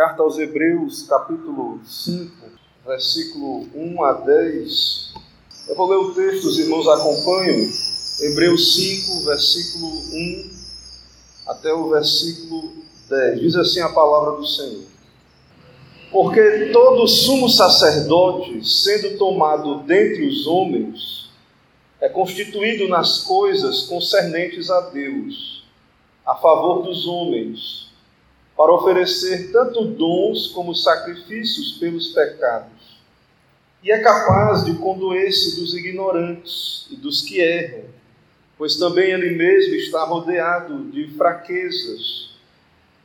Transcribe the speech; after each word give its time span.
Carta 0.00 0.22
aos 0.22 0.38
Hebreus, 0.38 1.02
capítulo 1.02 1.78
5, 1.84 2.32
versículo 2.86 3.66
1 3.74 4.02
a 4.02 4.12
10. 4.14 5.12
Eu 5.68 5.76
vou 5.76 5.90
ler 5.90 5.96
o 5.96 6.14
texto, 6.14 6.46
os 6.46 6.58
irmãos 6.58 6.88
acompanham. 6.88 7.68
Hebreus 8.22 8.76
5, 8.76 9.26
versículo 9.26 9.88
1 9.88 10.50
até 11.48 11.74
o 11.74 11.90
versículo 11.90 12.72
10. 13.10 13.40
Diz 13.40 13.56
assim 13.56 13.80
a 13.80 13.90
palavra 13.90 14.38
do 14.38 14.46
Senhor. 14.46 14.86
Porque 16.10 16.70
todo 16.72 17.06
sumo 17.06 17.50
sacerdote, 17.50 18.66
sendo 18.66 19.18
tomado 19.18 19.82
dentre 19.82 20.26
os 20.26 20.46
homens, 20.46 21.28
é 22.00 22.08
constituído 22.08 22.88
nas 22.88 23.18
coisas 23.24 23.82
concernentes 23.82 24.70
a 24.70 24.80
Deus, 24.80 25.62
a 26.24 26.36
favor 26.36 26.84
dos 26.84 27.06
homens 27.06 27.89
para 28.60 28.74
oferecer 28.74 29.50
tanto 29.52 29.86
dons 29.86 30.48
como 30.48 30.74
sacrifícios 30.74 31.78
pelos 31.78 32.08
pecados. 32.08 33.00
E 33.82 33.90
é 33.90 34.00
capaz 34.00 34.66
de 34.66 34.74
condoer-se 34.74 35.58
dos 35.58 35.72
ignorantes 35.72 36.86
e 36.90 36.96
dos 36.96 37.22
que 37.22 37.40
erram, 37.40 37.84
pois 38.58 38.76
também 38.76 39.12
ele 39.12 39.30
mesmo 39.30 39.74
está 39.76 40.04
rodeado 40.04 40.90
de 40.90 41.08
fraquezas. 41.16 42.32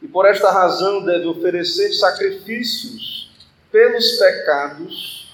E 0.02 0.09
por 0.09 0.25
esta 0.25 0.52
razão 0.52 1.05
deve 1.05 1.25
oferecer 1.25 1.94
sacrifícios 1.94 3.31
pelos 3.72 4.11
pecados, 4.17 5.33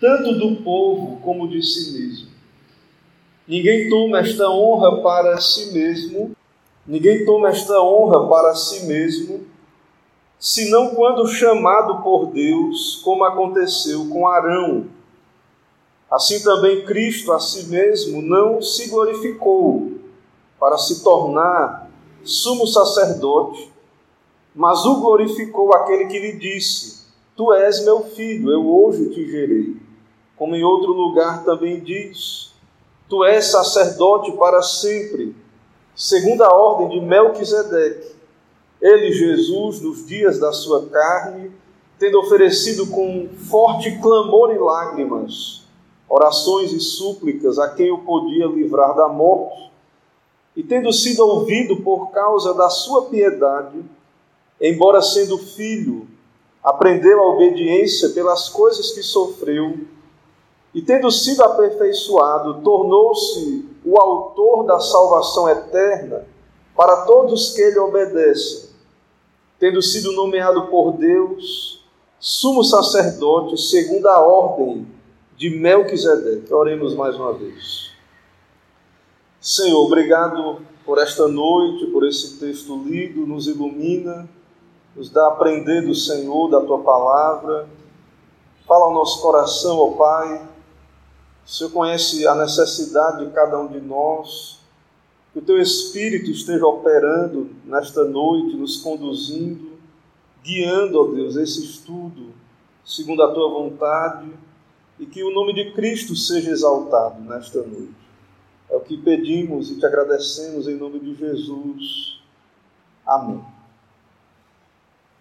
tanto 0.00 0.32
do 0.32 0.62
povo 0.62 1.20
como 1.20 1.46
de 1.46 1.62
si 1.62 1.90
mesmo. 1.92 2.30
Ninguém 3.46 3.90
toma 3.90 4.20
esta 4.20 4.48
honra 4.48 5.02
para 5.02 5.38
si 5.42 5.72
mesmo, 5.74 6.34
Ninguém 6.84 7.24
toma 7.24 7.48
esta 7.48 7.80
honra 7.80 8.28
para 8.28 8.56
si 8.56 8.86
mesmo, 8.86 9.46
senão 10.36 10.94
quando 10.96 11.28
chamado 11.28 12.02
por 12.02 12.26
Deus, 12.26 13.00
como 13.04 13.22
aconteceu 13.22 14.08
com 14.08 14.26
Arão. 14.26 14.86
Assim 16.10 16.42
também 16.42 16.84
Cristo 16.84 17.30
a 17.32 17.38
si 17.38 17.68
mesmo 17.68 18.20
não 18.20 18.60
se 18.60 18.88
glorificou 18.88 19.92
para 20.58 20.76
se 20.76 21.04
tornar 21.04 21.88
sumo 22.24 22.66
sacerdote, 22.66 23.70
mas 24.52 24.84
o 24.84 25.00
glorificou 25.00 25.72
aquele 25.74 26.06
que 26.06 26.18
lhe 26.18 26.32
disse: 26.32 27.06
Tu 27.36 27.52
és 27.52 27.84
meu 27.84 28.02
filho, 28.06 28.50
eu 28.50 28.68
hoje 28.68 29.08
te 29.10 29.24
gerei. 29.30 29.76
Como 30.36 30.56
em 30.56 30.64
outro 30.64 30.92
lugar 30.92 31.44
também 31.44 31.78
diz: 31.78 32.52
Tu 33.08 33.24
és 33.24 33.46
sacerdote 33.46 34.32
para 34.32 34.60
sempre 34.62 35.41
segundo 35.94 36.42
a 36.42 36.54
ordem 36.54 36.88
de 36.88 37.00
Melquisedeque. 37.04 38.12
Ele, 38.80 39.12
Jesus, 39.12 39.80
nos 39.80 40.06
dias 40.06 40.38
da 40.38 40.52
sua 40.52 40.86
carne, 40.86 41.52
tendo 41.98 42.18
oferecido 42.18 42.88
com 42.88 43.28
forte 43.48 43.98
clamor 44.00 44.52
e 44.52 44.58
lágrimas, 44.58 45.62
orações 46.08 46.72
e 46.72 46.80
súplicas 46.80 47.58
a 47.58 47.70
quem 47.70 47.92
o 47.92 47.98
podia 47.98 48.46
livrar 48.46 48.94
da 48.96 49.08
morte, 49.08 49.70
e 50.56 50.62
tendo 50.62 50.92
sido 50.92 51.20
ouvido 51.20 51.76
por 51.76 52.10
causa 52.10 52.52
da 52.54 52.68
sua 52.68 53.06
piedade, 53.06 53.82
embora 54.60 55.00
sendo 55.00 55.38
filho, 55.38 56.08
aprendeu 56.62 57.20
a 57.20 57.28
obediência 57.28 58.10
pelas 58.10 58.48
coisas 58.48 58.90
que 58.90 59.02
sofreu, 59.02 59.78
e 60.74 60.82
tendo 60.82 61.10
sido 61.10 61.42
aperfeiçoado, 61.42 62.62
tornou-se 62.62 63.71
o 63.84 63.98
autor 63.98 64.64
da 64.64 64.78
salvação 64.78 65.48
eterna 65.48 66.24
para 66.76 67.04
todos 67.04 67.54
que 67.54 67.60
ele 67.60 67.78
obedecem, 67.78 68.70
tendo 69.58 69.82
sido 69.82 70.12
nomeado 70.12 70.66
por 70.68 70.92
Deus 70.92 71.84
sumo 72.18 72.62
sacerdote 72.62 73.60
segundo 73.60 74.06
a 74.06 74.20
ordem 74.20 74.86
de 75.36 75.50
Melquisedeque. 75.50 76.52
Oremos 76.52 76.94
mais 76.94 77.16
uma 77.16 77.32
vez. 77.32 77.90
Senhor, 79.40 79.84
obrigado 79.84 80.60
por 80.84 80.98
esta 80.98 81.26
noite, 81.26 81.86
por 81.86 82.06
esse 82.06 82.38
texto 82.38 82.76
lido, 82.84 83.26
nos 83.26 83.48
ilumina, 83.48 84.28
nos 84.94 85.10
dá 85.10 85.24
a 85.24 85.28
aprender 85.28 85.82
do 85.82 85.94
Senhor, 85.94 86.48
da 86.48 86.60
tua 86.60 86.78
palavra. 86.78 87.68
Fala 88.66 88.84
ao 88.84 88.94
nosso 88.94 89.20
coração, 89.20 89.78
ó 89.78 89.90
Pai 89.92 90.51
o 91.44 91.48
Senhor 91.50 91.70
conhece 91.70 92.26
a 92.26 92.34
necessidade 92.34 93.26
de 93.26 93.32
cada 93.32 93.58
um 93.58 93.66
de 93.66 93.80
nós. 93.80 94.60
Que 95.32 95.38
o 95.38 95.42
Teu 95.42 95.58
Espírito 95.58 96.30
esteja 96.30 96.66
operando 96.66 97.50
nesta 97.64 98.04
noite, 98.04 98.56
nos 98.56 98.76
conduzindo, 98.78 99.72
guiando, 100.44 101.00
ó 101.00 101.04
Deus, 101.06 101.36
esse 101.36 101.64
estudo 101.64 102.32
segundo 102.84 103.22
a 103.22 103.32
Tua 103.32 103.48
vontade 103.48 104.30
e 104.98 105.06
que 105.06 105.24
o 105.24 105.32
nome 105.32 105.54
de 105.54 105.72
Cristo 105.72 106.14
seja 106.14 106.50
exaltado 106.50 107.20
nesta 107.22 107.62
noite. 107.62 107.94
É 108.70 108.76
o 108.76 108.80
que 108.80 108.96
pedimos 108.96 109.70
e 109.70 109.78
te 109.78 109.86
agradecemos 109.86 110.68
em 110.68 110.76
nome 110.76 111.00
de 111.00 111.14
Jesus. 111.14 112.20
Amém. 113.06 113.42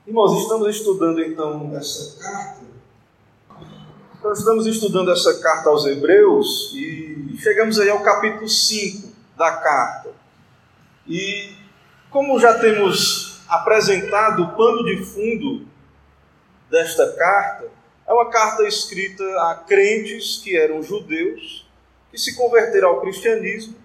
Irmãos, 0.05 0.41
estamos 0.41 0.75
estudando 0.75 1.21
então 1.21 1.75
essa 1.75 2.21
carta 2.21 2.70
nós 4.23 4.37
estamos 4.37 4.67
estudando 4.67 5.11
essa 5.11 5.39
carta 5.39 5.69
aos 5.69 5.83
Hebreus 5.83 6.71
e 6.75 7.35
chegamos 7.39 7.79
aí 7.79 7.89
ao 7.89 8.03
capítulo 8.03 8.47
5 8.47 9.11
da 9.35 9.51
carta. 9.57 10.11
E 11.07 11.55
como 12.11 12.39
já 12.39 12.59
temos 12.59 13.41
apresentado 13.49 14.43
o 14.43 14.55
pano 14.55 14.85
de 14.85 15.03
fundo 15.03 15.65
desta 16.69 17.13
carta, 17.13 17.67
é 18.07 18.13
uma 18.13 18.29
carta 18.29 18.63
escrita 18.67 19.23
a 19.49 19.55
crentes 19.55 20.37
que 20.43 20.55
eram 20.55 20.83
judeus, 20.83 21.67
que 22.11 22.17
se 22.17 22.35
converteram 22.35 22.89
ao 22.89 23.01
cristianismo 23.01 23.75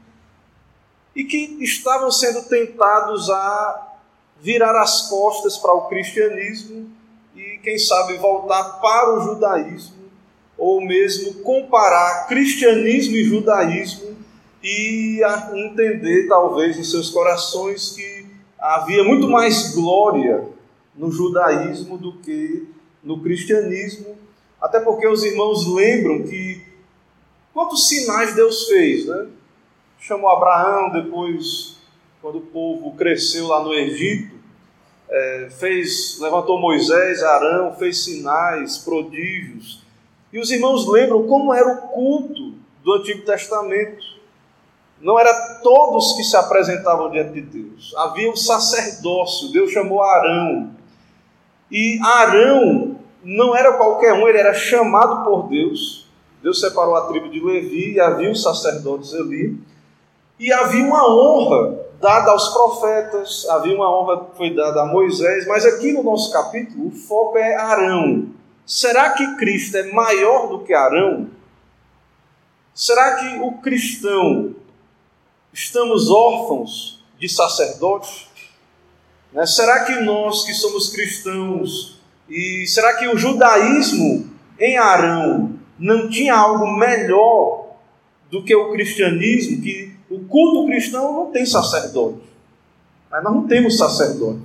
e 1.14 1.24
que 1.24 1.64
estavam 1.64 2.10
sendo 2.10 2.42
tentados 2.42 3.30
a 3.30 3.96
virar 4.38 4.78
as 4.82 5.08
costas 5.08 5.56
para 5.56 5.72
o 5.72 5.88
cristianismo 5.88 6.90
e, 7.34 7.58
quem 7.62 7.78
sabe, 7.78 8.18
voltar 8.18 8.80
para 8.80 9.14
o 9.14 9.20
judaísmo 9.22 9.95
ou 10.56 10.80
mesmo 10.80 11.34
comparar 11.42 12.26
cristianismo 12.26 13.16
e 13.16 13.24
judaísmo 13.24 14.16
e 14.62 15.20
entender, 15.54 16.26
talvez, 16.26 16.78
em 16.78 16.84
seus 16.84 17.10
corações 17.10 17.90
que 17.90 18.26
havia 18.58 19.04
muito 19.04 19.28
mais 19.28 19.74
glória 19.74 20.44
no 20.94 21.10
judaísmo 21.10 21.98
do 21.98 22.14
que 22.14 22.66
no 23.02 23.20
cristianismo, 23.20 24.16
até 24.60 24.80
porque 24.80 25.06
os 25.06 25.22
irmãos 25.22 25.66
lembram 25.72 26.24
que 26.24 26.62
quantos 27.52 27.88
sinais 27.88 28.34
Deus 28.34 28.66
fez, 28.66 29.06
né? 29.06 29.26
Chamou 30.00 30.28
Abraão 30.30 30.90
depois, 30.90 31.78
quando 32.20 32.38
o 32.38 32.46
povo 32.46 32.96
cresceu 32.96 33.46
lá 33.46 33.62
no 33.62 33.72
Egito, 33.72 34.34
é, 35.08 35.48
fez, 35.58 36.18
levantou 36.20 36.60
Moisés, 36.60 37.22
Arão, 37.22 37.74
fez 37.76 38.02
sinais, 38.02 38.78
prodígios, 38.78 39.85
e 40.36 40.38
os 40.38 40.50
irmãos 40.50 40.86
lembram 40.86 41.26
como 41.26 41.54
era 41.54 41.66
o 41.66 41.88
culto 41.88 42.52
do 42.84 42.92
Antigo 42.92 43.24
Testamento. 43.24 44.04
Não 45.00 45.18
era 45.18 45.32
todos 45.62 46.12
que 46.12 46.22
se 46.22 46.36
apresentavam 46.36 47.10
diante 47.10 47.32
de 47.32 47.40
Deus. 47.40 47.94
Havia 47.96 48.30
um 48.30 48.36
sacerdócio. 48.36 49.50
Deus 49.50 49.70
chamou 49.70 50.02
Arão. 50.02 50.72
E 51.72 51.98
Arão 52.02 52.98
não 53.24 53.56
era 53.56 53.78
qualquer 53.78 54.12
um, 54.12 54.28
ele 54.28 54.36
era 54.36 54.52
chamado 54.52 55.24
por 55.24 55.48
Deus. 55.48 56.06
Deus 56.42 56.60
separou 56.60 56.96
a 56.96 57.06
tribo 57.06 57.30
de 57.30 57.40
Levi 57.40 57.94
e 57.94 58.00
havia 58.00 58.30
os 58.30 58.42
sacerdotes 58.42 59.14
ali. 59.14 59.58
E 60.38 60.52
havia 60.52 60.84
uma 60.84 61.10
honra 61.10 61.78
dada 61.98 62.32
aos 62.32 62.50
profetas, 62.50 63.46
havia 63.48 63.74
uma 63.74 63.90
honra 63.90 64.26
que 64.26 64.36
foi 64.36 64.54
dada 64.54 64.82
a 64.82 64.86
Moisés, 64.86 65.46
mas 65.46 65.64
aqui 65.64 65.92
no 65.92 66.02
nosso 66.02 66.30
capítulo 66.30 66.88
o 66.88 66.90
foco 66.90 67.38
é 67.38 67.54
Arão. 67.54 68.36
Será 68.66 69.10
que 69.10 69.36
Cristo 69.36 69.76
é 69.76 69.92
maior 69.92 70.48
do 70.48 70.64
que 70.64 70.74
Arão? 70.74 71.30
Será 72.74 73.14
que 73.14 73.38
o 73.38 73.52
cristão 73.58 74.56
estamos 75.52 76.10
órfãos 76.10 77.00
de 77.16 77.28
sacerdotes? 77.28 78.26
Né? 79.32 79.46
Será 79.46 79.84
que 79.84 80.00
nós 80.00 80.44
que 80.44 80.52
somos 80.52 80.90
cristãos 80.90 82.00
e 82.28 82.66
será 82.66 82.94
que 82.94 83.06
o 83.06 83.16
judaísmo 83.16 84.28
em 84.58 84.76
Arão 84.76 85.54
não 85.78 86.10
tinha 86.10 86.34
algo 86.34 86.66
melhor 86.76 87.76
do 88.28 88.42
que 88.42 88.54
o 88.54 88.72
cristianismo? 88.72 89.62
Que 89.62 89.92
o 90.10 90.24
culto 90.24 90.66
cristão 90.66 91.12
não 91.12 91.30
tem 91.30 91.46
sacerdote. 91.46 92.18
Nós 93.12 93.22
não 93.22 93.46
temos 93.46 93.78
sacerdote. 93.78 94.40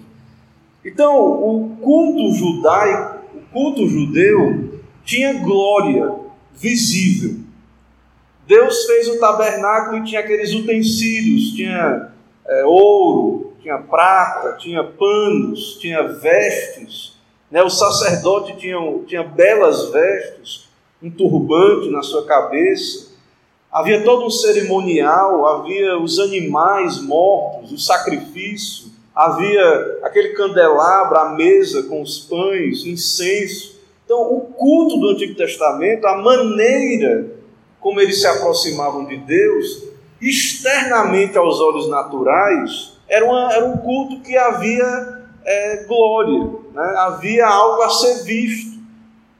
Então, 0.85 1.17
o 1.19 1.75
culto 1.81 2.33
judaico 2.35 3.10
culto 3.51 3.87
judeu 3.87 4.81
tinha 5.03 5.33
glória 5.33 6.13
visível. 6.53 7.39
Deus 8.47 8.85
fez 8.85 9.07
o 9.07 9.19
tabernáculo 9.19 9.97
e 9.97 10.03
tinha 10.03 10.19
aqueles 10.19 10.53
utensílios, 10.53 11.53
tinha 11.53 12.11
é, 12.47 12.65
ouro, 12.65 13.53
tinha 13.61 13.77
prata, 13.77 14.57
tinha 14.57 14.83
panos, 14.83 15.77
tinha 15.79 16.03
vestes, 16.03 17.17
Né? 17.49 17.61
O 17.61 17.69
sacerdote 17.69 18.57
tinha, 18.57 18.77
tinha 19.05 19.23
belas 19.23 19.91
vestes, 19.91 20.69
um 21.01 21.09
turbante 21.09 21.89
na 21.89 22.01
sua 22.01 22.25
cabeça, 22.25 23.11
havia 23.71 24.03
todo 24.03 24.25
um 24.25 24.29
cerimonial, 24.29 25.47
havia 25.47 25.97
os 25.97 26.19
animais 26.19 27.01
mortos, 27.01 27.71
o 27.71 27.77
sacrifício, 27.77 28.90
havia 29.25 29.99
aquele 30.03 30.29
candelabro, 30.29 31.17
a 31.17 31.29
mesa 31.29 31.83
com 31.83 32.01
os 32.01 32.19
pães, 32.19 32.85
incenso. 32.85 33.79
Então, 34.03 34.19
o 34.33 34.41
culto 34.41 34.97
do 34.97 35.09
Antigo 35.09 35.35
Testamento, 35.35 36.05
a 36.05 36.17
maneira 36.17 37.41
como 37.79 37.99
eles 37.99 38.21
se 38.21 38.27
aproximavam 38.27 39.05
de 39.05 39.17
Deus, 39.17 39.83
externamente 40.21 41.37
aos 41.37 41.59
olhos 41.59 41.89
naturais, 41.89 42.93
era, 43.09 43.25
uma, 43.25 43.51
era 43.51 43.65
um 43.65 43.77
culto 43.77 44.21
que 44.21 44.37
havia 44.37 45.23
é, 45.43 45.83
glória, 45.85 46.47
né? 46.73 46.95
havia 46.99 47.47
algo 47.47 47.81
a 47.81 47.89
ser 47.89 48.23
visto, 48.23 48.79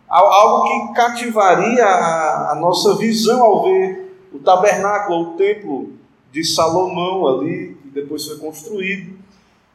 algo 0.10 0.68
que 0.68 0.94
cativaria 0.96 1.86
a, 1.86 2.52
a 2.52 2.56
nossa 2.56 2.98
visão 2.98 3.42
ao 3.44 3.64
ver 3.64 4.12
o 4.34 4.40
tabernáculo, 4.40 5.22
o 5.22 5.38
templo 5.38 5.94
de 6.32 6.44
Salomão 6.44 7.28
ali, 7.28 7.78
que 7.82 7.90
depois 7.90 8.26
foi 8.26 8.38
construído. 8.40 9.22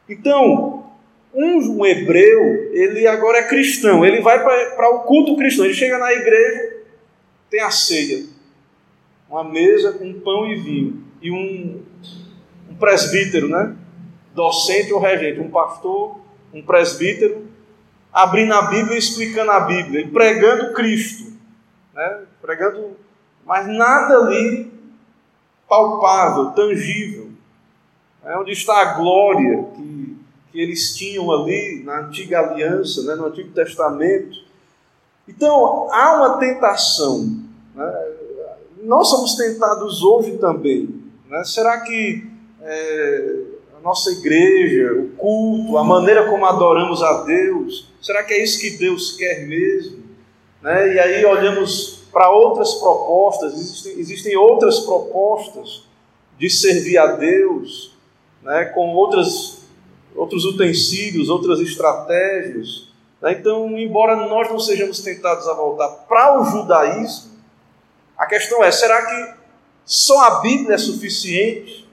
Então, 0.09 0.91
um, 1.33 1.79
um 1.79 1.85
hebreu, 1.85 2.73
ele 2.73 3.05
agora 3.07 3.39
é 3.39 3.47
cristão, 3.47 4.05
ele 4.05 4.21
vai 4.21 4.41
para 4.41 4.89
o 4.95 5.03
culto 5.03 5.35
cristão, 5.35 5.65
ele 5.65 5.73
chega 5.73 5.97
na 5.97 6.11
igreja, 6.13 6.77
tem 7.49 7.61
a 7.61 7.69
ceia, 7.69 8.25
uma 9.29 9.43
mesa 9.43 9.93
com 9.93 10.19
pão 10.19 10.47
e 10.47 10.55
vinho, 10.55 11.03
e 11.21 11.31
um, 11.31 11.81
um 12.69 12.75
presbítero, 12.75 13.49
né? 13.49 13.75
docente 14.33 14.93
ou 14.93 14.99
regente, 14.99 15.39
um 15.39 15.49
pastor, 15.49 16.19
um 16.53 16.61
presbítero, 16.61 17.47
abrindo 18.13 18.53
a 18.53 18.63
Bíblia 18.63 18.95
e 18.95 18.99
explicando 18.99 19.51
a 19.51 19.61
Bíblia, 19.61 20.01
e 20.01 20.07
pregando 20.07 20.73
Cristo, 20.73 21.33
né? 21.93 22.21
pregando, 22.41 22.95
mas 23.45 23.67
nada 23.67 24.17
ali 24.17 24.71
palpável, 25.67 26.51
tangível. 26.51 27.27
É 28.23 28.37
onde 28.37 28.51
está 28.51 28.81
a 28.81 28.93
glória 28.93 29.63
que, 29.75 29.96
que 30.57 30.61
eles 30.63 30.95
tinham 30.95 31.31
ali 31.31 31.83
na 31.85 31.99
antiga 31.99 32.39
aliança, 32.39 33.03
né? 33.03 33.13
no 33.13 33.27
Antigo 33.27 33.51
Testamento. 33.51 34.39
Então, 35.27 35.87
há 35.91 36.15
uma 36.15 36.39
tentação. 36.39 37.29
Né? 37.75 38.05
Nós 38.81 39.07
somos 39.07 39.35
tentados 39.35 40.01
hoje 40.01 40.35
também. 40.39 41.03
Né? 41.29 41.43
Será 41.43 41.81
que 41.81 42.25
é, 42.63 43.35
a 43.77 43.81
nossa 43.83 44.09
igreja, 44.09 44.93
o 44.93 45.09
culto, 45.09 45.77
a 45.77 45.83
maneira 45.83 46.27
como 46.27 46.43
adoramos 46.43 47.03
a 47.03 47.23
Deus, 47.23 47.93
será 48.01 48.23
que 48.23 48.33
é 48.33 48.43
isso 48.43 48.59
que 48.59 48.79
Deus 48.79 49.15
quer 49.15 49.45
mesmo? 49.45 50.01
Né? 50.63 50.95
E 50.95 50.99
aí 50.99 51.23
olhamos 51.23 52.07
para 52.11 52.31
outras 52.31 52.73
propostas, 52.73 53.53
existem, 53.53 53.99
existem 53.99 54.35
outras 54.35 54.79
propostas 54.79 55.83
de 56.39 56.49
servir 56.49 56.97
a 56.97 57.11
Deus, 57.11 57.95
né? 58.41 58.65
com 58.65 58.95
outras, 58.95 59.56
outros 60.17 60.43
utensílios, 60.45 61.29
outras 61.29 61.59
estratégias. 61.59 62.89
Né? 63.21 63.33
Então, 63.33 63.77
embora 63.77 64.15
nós 64.15 64.49
não 64.49 64.59
sejamos 64.59 64.99
tentados 64.99 65.47
a 65.47 65.53
voltar 65.53 65.87
para 66.07 66.41
o 66.41 66.45
judaísmo, 66.45 67.31
a 68.17 68.25
questão 68.25 68.63
é: 68.63 68.71
será 68.71 69.05
que 69.05 69.37
só 69.85 70.19
a 70.23 70.39
Bíblia 70.41 70.75
é 70.75 70.77
suficiente 70.77 71.87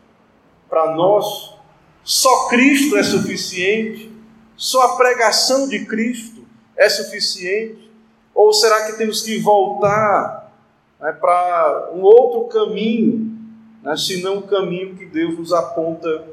para 0.68 0.94
nós 0.94 1.54
só 2.02 2.48
Cristo 2.48 2.96
é 2.96 3.02
suficiente? 3.02 4.12
Só 4.56 4.82
a 4.82 4.96
pregação 4.96 5.68
de 5.68 5.84
Cristo 5.84 6.44
é 6.76 6.88
suficiente? 6.88 7.90
Ou 8.34 8.52
será 8.52 8.86
que 8.86 8.98
temos 8.98 9.22
que 9.22 9.38
voltar 9.38 10.52
né, 11.00 11.12
para 11.12 11.90
um 11.94 12.02
outro 12.02 12.44
caminho, 12.48 13.38
né, 13.82 13.96
senão 13.96 14.38
o 14.38 14.42
caminho 14.42 14.96
que 14.96 15.06
Deus 15.06 15.38
nos 15.38 15.52
aponta 15.52 16.24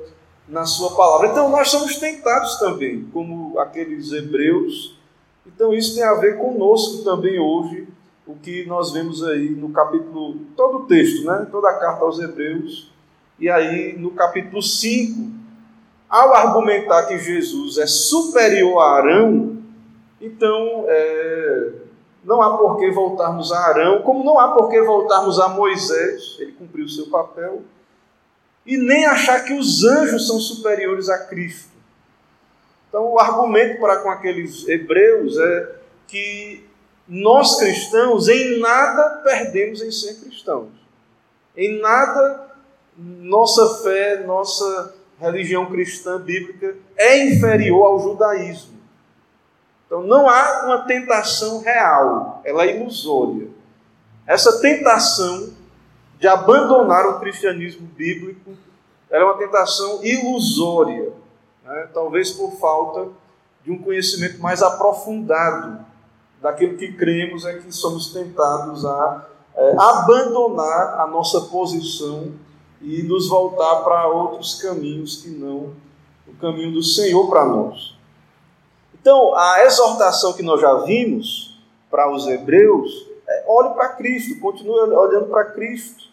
na 0.52 0.66
Sua 0.66 0.96
palavra? 0.96 1.28
Então, 1.28 1.50
nós 1.50 1.70
somos 1.70 1.96
tentados 1.96 2.60
também, 2.60 3.08
como 3.14 3.58
aqueles 3.58 4.12
hebreus. 4.12 5.00
Então, 5.48 5.74
isso 5.74 5.96
tem 5.96 6.04
a 6.04 6.16
ver 6.16 6.38
conosco 6.38 7.04
também 7.04 7.40
hoje, 7.40 7.88
o 8.28 8.36
que 8.36 8.66
nós 8.66 8.92
vemos 8.92 9.24
aí 9.24 9.50
no 9.50 9.70
capítulo, 9.70 10.36
todo 10.56 10.80
o 10.80 10.86
texto, 10.86 11.26
né, 11.26 11.48
toda 11.50 11.70
a 11.70 11.80
carta 11.80 12.04
aos 12.04 12.20
hebreus. 12.20 12.92
E 13.40 13.50
aí, 13.50 13.98
no 13.98 14.12
capítulo 14.12 14.62
5, 14.62 15.32
ao 16.10 16.34
argumentar 16.34 17.04
que 17.04 17.18
Jesus 17.18 17.78
é 17.78 17.88
superior 17.88 18.80
a 18.80 18.98
Arão, 18.98 19.58
então 20.20 20.86
é, 20.88 21.72
não 22.24 22.42
há 22.42 22.58
por 22.58 22.78
que 22.78 22.92
voltarmos 22.92 23.52
a 23.52 23.60
Arão, 23.68 24.02
como 24.02 24.24
não 24.24 24.38
há 24.38 24.50
por 24.50 24.70
que 24.70 24.82
voltarmos 24.82 25.40
a 25.40 25.48
Moisés, 25.48 26.36
ele 26.40 26.52
cumpriu 26.52 26.86
o 26.86 26.90
seu 26.90 27.08
papel, 27.08 27.62
e 28.66 28.78
nem 28.78 29.06
achar 29.06 29.44
que 29.44 29.54
os 29.54 29.84
anjos 29.84 30.28
são 30.28 30.40
superiores 30.40 31.10
a 31.10 31.18
Cristo. 31.26 31.72
Então, 32.88 33.06
o 33.14 33.20
argumento 33.20 33.80
para 33.80 33.98
com 33.98 34.10
aqueles 34.10 34.68
hebreus 34.68 35.38
é 35.38 35.76
que 36.08 36.64
nós 37.08 37.58
cristãos 37.58 38.28
em 38.28 38.60
nada 38.60 39.22
perdemos 39.24 39.82
em 39.82 39.92
ser 39.92 40.16
cristãos. 40.16 40.70
Em 41.56 41.80
nada 41.80 42.52
nossa 42.98 43.84
fé, 43.84 44.24
nossa 44.26 44.94
religião 45.20 45.66
cristã 45.68 46.20
bíblica 46.20 46.76
é 46.98 47.26
inferior 47.26 47.86
ao 47.86 48.00
judaísmo. 48.00 48.80
Então 49.86 50.04
não 50.04 50.30
há 50.30 50.66
uma 50.66 50.86
tentação 50.86 51.60
real, 51.60 52.42
ela 52.44 52.66
é 52.66 52.78
ilusória. 52.78 53.48
Essa 54.26 54.60
tentação 54.62 55.54
de 56.22 56.28
abandonar 56.28 57.08
o 57.08 57.20
cristianismo 57.20 57.88
bíblico 57.88 58.52
é 59.10 59.24
uma 59.24 59.34
tentação 59.40 60.04
ilusória, 60.04 61.12
né? 61.66 61.90
talvez 61.92 62.30
por 62.30 62.52
falta 62.60 63.08
de 63.64 63.72
um 63.72 63.82
conhecimento 63.82 64.40
mais 64.40 64.62
aprofundado 64.62 65.84
daquilo 66.40 66.78
que 66.78 66.94
cremos 66.94 67.44
é 67.44 67.58
que 67.58 67.72
somos 67.72 68.14
tentados 68.14 68.86
a 68.86 69.26
é, 69.56 69.76
abandonar 69.80 71.00
a 71.00 71.08
nossa 71.08 71.42
posição 71.42 72.32
e 72.80 73.02
nos 73.02 73.28
voltar 73.28 73.78
para 73.78 74.08
outros 74.08 74.62
caminhos 74.62 75.24
que 75.24 75.30
não 75.30 75.74
o 76.28 76.36
caminho 76.40 76.72
do 76.72 76.84
Senhor 76.84 77.28
para 77.32 77.46
nós. 77.46 77.96
Então, 78.94 79.36
a 79.36 79.64
exortação 79.66 80.34
que 80.34 80.44
nós 80.44 80.62
já 80.62 80.72
vimos 80.84 81.60
para 81.90 82.14
os 82.14 82.28
hebreus 82.28 83.08
é 83.28 83.46
olhe 83.48 83.74
para 83.74 83.90
Cristo, 83.90 84.40
continue 84.40 84.82
olhando 84.82 85.26
para 85.26 85.46
Cristo. 85.46 86.11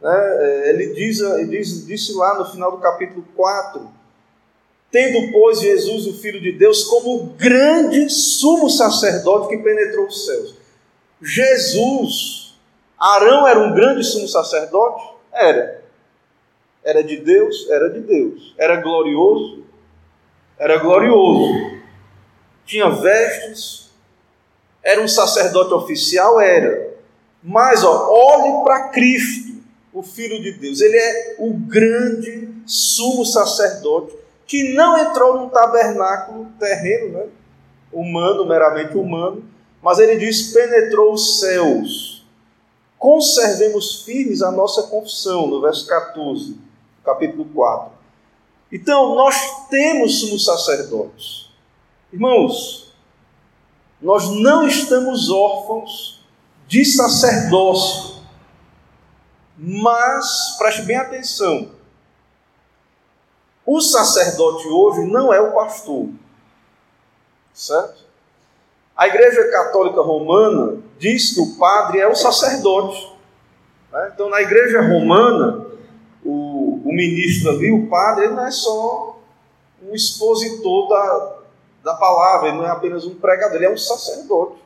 Né? 0.00 0.10
É, 0.12 0.70
ele, 0.70 0.94
diz, 0.94 1.20
ele 1.20 1.58
diz, 1.58 1.86
disse 1.86 2.14
lá 2.14 2.38
no 2.38 2.50
final 2.50 2.70
do 2.70 2.78
capítulo 2.78 3.24
4: 3.34 3.88
Tendo, 4.90 5.32
pois, 5.32 5.60
Jesus, 5.60 6.06
o 6.06 6.20
Filho 6.20 6.40
de 6.40 6.52
Deus, 6.52 6.84
como 6.84 7.34
grande 7.36 8.08
sumo 8.08 8.70
sacerdote 8.70 9.48
que 9.48 9.62
penetrou 9.62 10.06
os 10.06 10.26
céus. 10.26 10.54
Jesus, 11.20 12.56
Arão 12.98 13.46
era 13.46 13.58
um 13.58 13.74
grande 13.74 14.04
sumo 14.04 14.28
sacerdote? 14.28 15.14
Era. 15.32 15.82
Era 16.84 17.02
de 17.02 17.16
Deus? 17.16 17.68
Era 17.70 17.88
de 17.90 18.00
Deus. 18.00 18.54
Era 18.58 18.76
glorioso? 18.76 19.64
Era 20.58 20.76
glorioso. 20.78 21.80
Tinha 22.64 22.90
vestes? 22.90 23.90
Era 24.82 25.00
um 25.00 25.08
sacerdote 25.08 25.72
oficial? 25.74 26.38
Era. 26.38 26.94
Mas, 27.42 27.82
ó, 27.82 28.08
olhe 28.10 28.64
para 28.64 28.88
Cristo, 28.88 29.53
o 29.94 30.02
Filho 30.02 30.42
de 30.42 30.52
Deus. 30.52 30.80
Ele 30.80 30.96
é 30.96 31.36
o 31.38 31.54
grande 31.54 32.48
sumo 32.66 33.24
sacerdote 33.24 34.14
que 34.46 34.74
não 34.74 34.98
entrou 34.98 35.38
num 35.38 35.48
tabernáculo 35.48 36.48
terreno, 36.58 37.18
né? 37.18 37.26
humano, 37.92 38.44
meramente 38.44 38.96
humano, 38.98 39.44
mas 39.80 39.98
ele 39.98 40.16
diz: 40.16 40.52
penetrou 40.52 41.14
os 41.14 41.40
céus. 41.40 42.26
Conservemos 42.98 44.02
firmes 44.02 44.42
a 44.42 44.50
nossa 44.50 44.84
confissão, 44.84 45.46
no 45.46 45.60
verso 45.60 45.86
14 45.86 46.58
capítulo 47.04 47.44
4. 47.54 47.92
Então, 48.72 49.14
nós 49.14 49.68
temos 49.68 50.20
sumos 50.20 50.44
sacerdotes. 50.44 51.50
Irmãos, 52.12 52.92
nós 54.00 54.30
não 54.30 54.66
estamos 54.66 55.30
órfãos 55.30 56.20
de 56.66 56.84
sacerdócio. 56.84 58.13
Mas, 59.56 60.56
preste 60.58 60.82
bem 60.82 60.96
atenção, 60.96 61.70
o 63.64 63.80
sacerdote 63.80 64.66
hoje 64.68 65.06
não 65.06 65.32
é 65.32 65.40
o 65.40 65.52
pastor, 65.52 66.08
certo? 67.52 68.04
A 68.96 69.08
Igreja 69.08 69.50
Católica 69.50 70.00
Romana 70.02 70.78
diz 70.98 71.34
que 71.34 71.40
o 71.40 71.56
padre 71.56 71.98
é 71.98 72.06
o 72.06 72.14
sacerdote. 72.14 73.12
Né? 73.90 74.10
Então, 74.14 74.28
na 74.28 74.40
Igreja 74.40 74.80
Romana, 74.82 75.66
o, 76.24 76.80
o 76.84 76.92
ministro 76.92 77.50
ali, 77.50 77.72
o 77.72 77.88
padre, 77.88 78.26
ele 78.26 78.34
não 78.34 78.46
é 78.46 78.50
só 78.50 79.18
um 79.82 79.94
expositor 79.94 80.88
da, 80.88 81.36
da 81.82 81.94
palavra, 81.94 82.48
ele 82.48 82.58
não 82.58 82.66
é 82.66 82.70
apenas 82.70 83.04
um 83.04 83.14
pregador, 83.14 83.56
ele 83.56 83.66
é 83.66 83.70
um 83.70 83.78
sacerdote. 83.78 84.62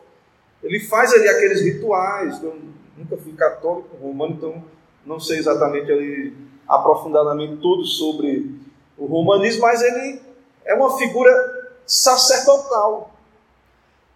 Ele 0.62 0.80
faz 0.80 1.12
ali 1.12 1.28
aqueles 1.28 1.62
rituais. 1.62 2.42
Eu 2.42 2.58
nunca 2.96 3.16
fui 3.16 3.32
católico 3.32 3.96
romano, 3.96 4.34
então 4.34 4.64
não 5.08 5.18
sei 5.18 5.38
exatamente 5.38 6.32
aprofundadamente 6.68 7.56
tudo 7.56 7.84
sobre 7.84 8.54
o 8.96 9.06
romanismo, 9.06 9.62
mas 9.62 9.80
ele 9.80 10.20
é 10.64 10.74
uma 10.74 10.98
figura 10.98 11.32
sacerdotal. 11.86 13.14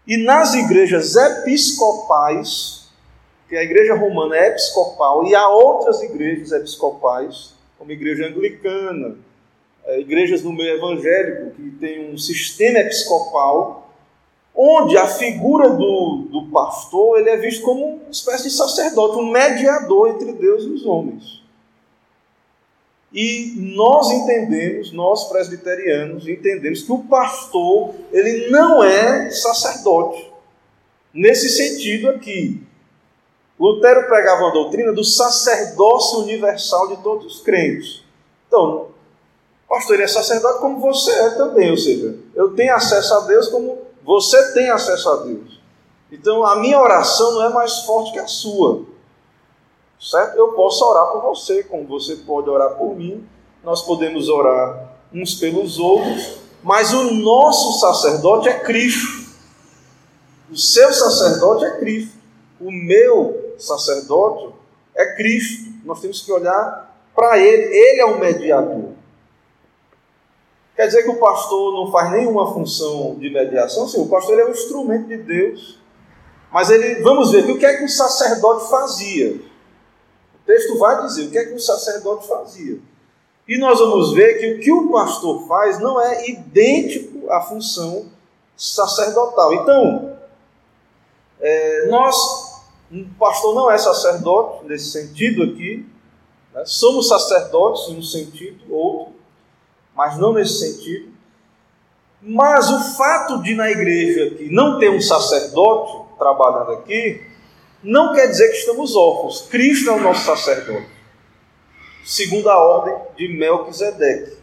E 0.06 0.18
nas 0.18 0.52
igrejas 0.54 1.16
episcopais, 1.16 2.88
que 3.48 3.56
a 3.56 3.62
igreja 3.62 3.94
romana 3.94 4.36
é 4.36 4.48
episcopal, 4.48 5.24
e 5.24 5.34
há 5.34 5.48
outras 5.48 6.02
igrejas 6.02 6.52
episcopais, 6.52 7.54
como 7.78 7.90
a 7.90 7.94
igreja 7.94 8.26
anglicana, 8.26 9.16
é, 9.84 10.00
igrejas 10.00 10.42
no 10.42 10.52
meio 10.52 10.76
evangélico, 10.76 11.50
que 11.52 11.70
tem 11.80 12.12
um 12.12 12.18
sistema 12.18 12.80
episcopal, 12.80 13.81
onde 14.54 14.96
a 14.96 15.06
figura 15.06 15.70
do, 15.70 16.26
do 16.30 16.46
pastor 16.50 17.18
ele 17.18 17.30
é 17.30 17.36
visto 17.36 17.62
como 17.62 17.86
uma 17.86 18.10
espécie 18.10 18.44
de 18.44 18.50
sacerdote, 18.50 19.18
um 19.18 19.30
mediador 19.30 20.10
entre 20.10 20.32
Deus 20.32 20.64
e 20.64 20.68
os 20.68 20.84
homens. 20.84 21.42
E 23.12 23.54
nós 23.76 24.10
entendemos, 24.10 24.92
nós 24.92 25.28
presbiterianos, 25.28 26.26
entendemos 26.26 26.82
que 26.82 26.92
o 26.92 26.98
pastor, 27.04 27.94
ele 28.10 28.50
não 28.50 28.82
é 28.82 29.30
sacerdote. 29.30 30.30
Nesse 31.12 31.50
sentido 31.50 32.08
aqui, 32.08 32.62
Lutero 33.60 34.06
pregava 34.06 34.48
a 34.48 34.52
doutrina 34.52 34.92
do 34.92 35.04
sacerdócio 35.04 36.20
universal 36.20 36.88
de 36.88 37.02
todos 37.02 37.36
os 37.36 37.42
crentes. 37.42 38.02
Então, 38.48 38.88
pastor 39.72 39.94
ele 39.94 40.04
é 40.04 40.08
sacerdote 40.08 40.60
como 40.60 40.80
você 40.80 41.10
é 41.10 41.30
também, 41.30 41.70
ou 41.70 41.78
seja, 41.78 42.14
eu 42.34 42.54
tenho 42.54 42.74
acesso 42.74 43.14
a 43.14 43.20
Deus 43.20 43.48
como 43.48 43.78
você 44.04 44.52
tem 44.52 44.70
acesso 44.70 45.08
a 45.10 45.16
Deus. 45.16 45.60
Então, 46.10 46.44
a 46.44 46.56
minha 46.56 46.78
oração 46.78 47.32
não 47.32 47.44
é 47.44 47.48
mais 47.48 47.80
forte 47.84 48.12
que 48.12 48.18
a 48.18 48.26
sua. 48.26 48.84
Certo? 49.98 50.36
Eu 50.36 50.52
posso 50.52 50.84
orar 50.84 51.12
por 51.12 51.22
você, 51.22 51.62
como 51.62 51.86
você 51.86 52.16
pode 52.16 52.50
orar 52.50 52.76
por 52.76 52.94
mim. 52.96 53.26
Nós 53.62 53.82
podemos 53.82 54.28
orar 54.28 54.92
uns 55.14 55.36
pelos 55.36 55.78
outros, 55.78 56.38
mas 56.62 56.92
o 56.92 57.12
nosso 57.14 57.78
sacerdote 57.78 58.48
é 58.48 58.58
Cristo. 58.58 59.30
O 60.50 60.56
seu 60.56 60.92
sacerdote 60.92 61.64
é 61.64 61.78
Cristo. 61.78 62.16
O 62.60 62.70
meu 62.70 63.54
sacerdote 63.58 64.52
é 64.94 65.14
Cristo. 65.14 65.72
Nós 65.84 66.00
temos 66.00 66.20
que 66.20 66.32
olhar 66.32 66.94
para 67.14 67.38
ele. 67.38 67.74
Ele 67.74 68.00
é 68.00 68.04
o 68.04 68.18
mediador. 68.18 68.90
Quer 70.74 70.86
dizer 70.86 71.02
que 71.02 71.10
o 71.10 71.18
pastor 71.18 71.72
não 71.74 71.92
faz 71.92 72.10
nenhuma 72.12 72.52
função 72.52 73.16
de 73.18 73.28
mediação? 73.28 73.86
Sim, 73.86 74.02
o 74.02 74.08
pastor 74.08 74.38
é 74.38 74.46
um 74.46 74.50
instrumento 74.50 75.06
de 75.06 75.18
Deus. 75.18 75.78
Mas 76.50 76.70
ele, 76.70 77.02
vamos 77.02 77.30
ver 77.30 77.50
o 77.50 77.58
que 77.58 77.66
é 77.66 77.76
que 77.76 77.84
o 77.84 77.88
sacerdote 77.88 78.68
fazia. 78.70 79.34
O 80.34 80.46
texto 80.46 80.78
vai 80.78 81.02
dizer 81.06 81.26
o 81.26 81.30
que 81.30 81.38
é 81.38 81.44
que 81.44 81.54
o 81.54 81.60
sacerdote 81.60 82.26
fazia. 82.26 82.78
E 83.46 83.58
nós 83.58 83.78
vamos 83.78 84.12
ver 84.12 84.38
que 84.38 84.52
o 84.54 84.60
que 84.60 84.72
o 84.72 84.90
pastor 84.90 85.46
faz 85.46 85.78
não 85.78 86.00
é 86.00 86.28
idêntico 86.28 87.30
à 87.30 87.40
função 87.40 88.06
sacerdotal. 88.56 89.52
Então, 89.54 90.16
é, 91.40 91.86
nós, 91.88 92.16
o 92.90 93.04
pastor 93.18 93.54
não 93.54 93.70
é 93.70 93.76
sacerdote 93.76 94.64
nesse 94.66 94.90
sentido 94.90 95.42
aqui, 95.42 95.86
né? 96.54 96.62
somos 96.64 97.08
sacerdotes 97.08 97.88
em 97.88 97.98
um 97.98 98.02
sentido, 98.02 98.72
outro, 98.72 99.11
mas 99.94 100.18
não 100.18 100.32
nesse 100.32 100.58
sentido. 100.58 101.12
Mas 102.20 102.70
o 102.70 102.96
fato 102.96 103.42
de 103.42 103.54
na 103.54 103.70
igreja 103.70 104.34
aqui 104.34 104.48
não 104.50 104.78
ter 104.78 104.90
um 104.90 105.00
sacerdote 105.00 106.16
trabalhando 106.18 106.72
aqui, 106.72 107.20
não 107.82 108.14
quer 108.14 108.28
dizer 108.28 108.48
que 108.50 108.58
estamos 108.58 108.94
órfãos. 108.94 109.48
Cristo 109.50 109.90
é 109.90 109.92
o 109.92 110.00
nosso 110.00 110.24
sacerdote, 110.24 110.86
segundo 112.04 112.48
a 112.48 112.56
ordem 112.56 112.94
de 113.16 113.28
Melquisedeque. 113.28 114.36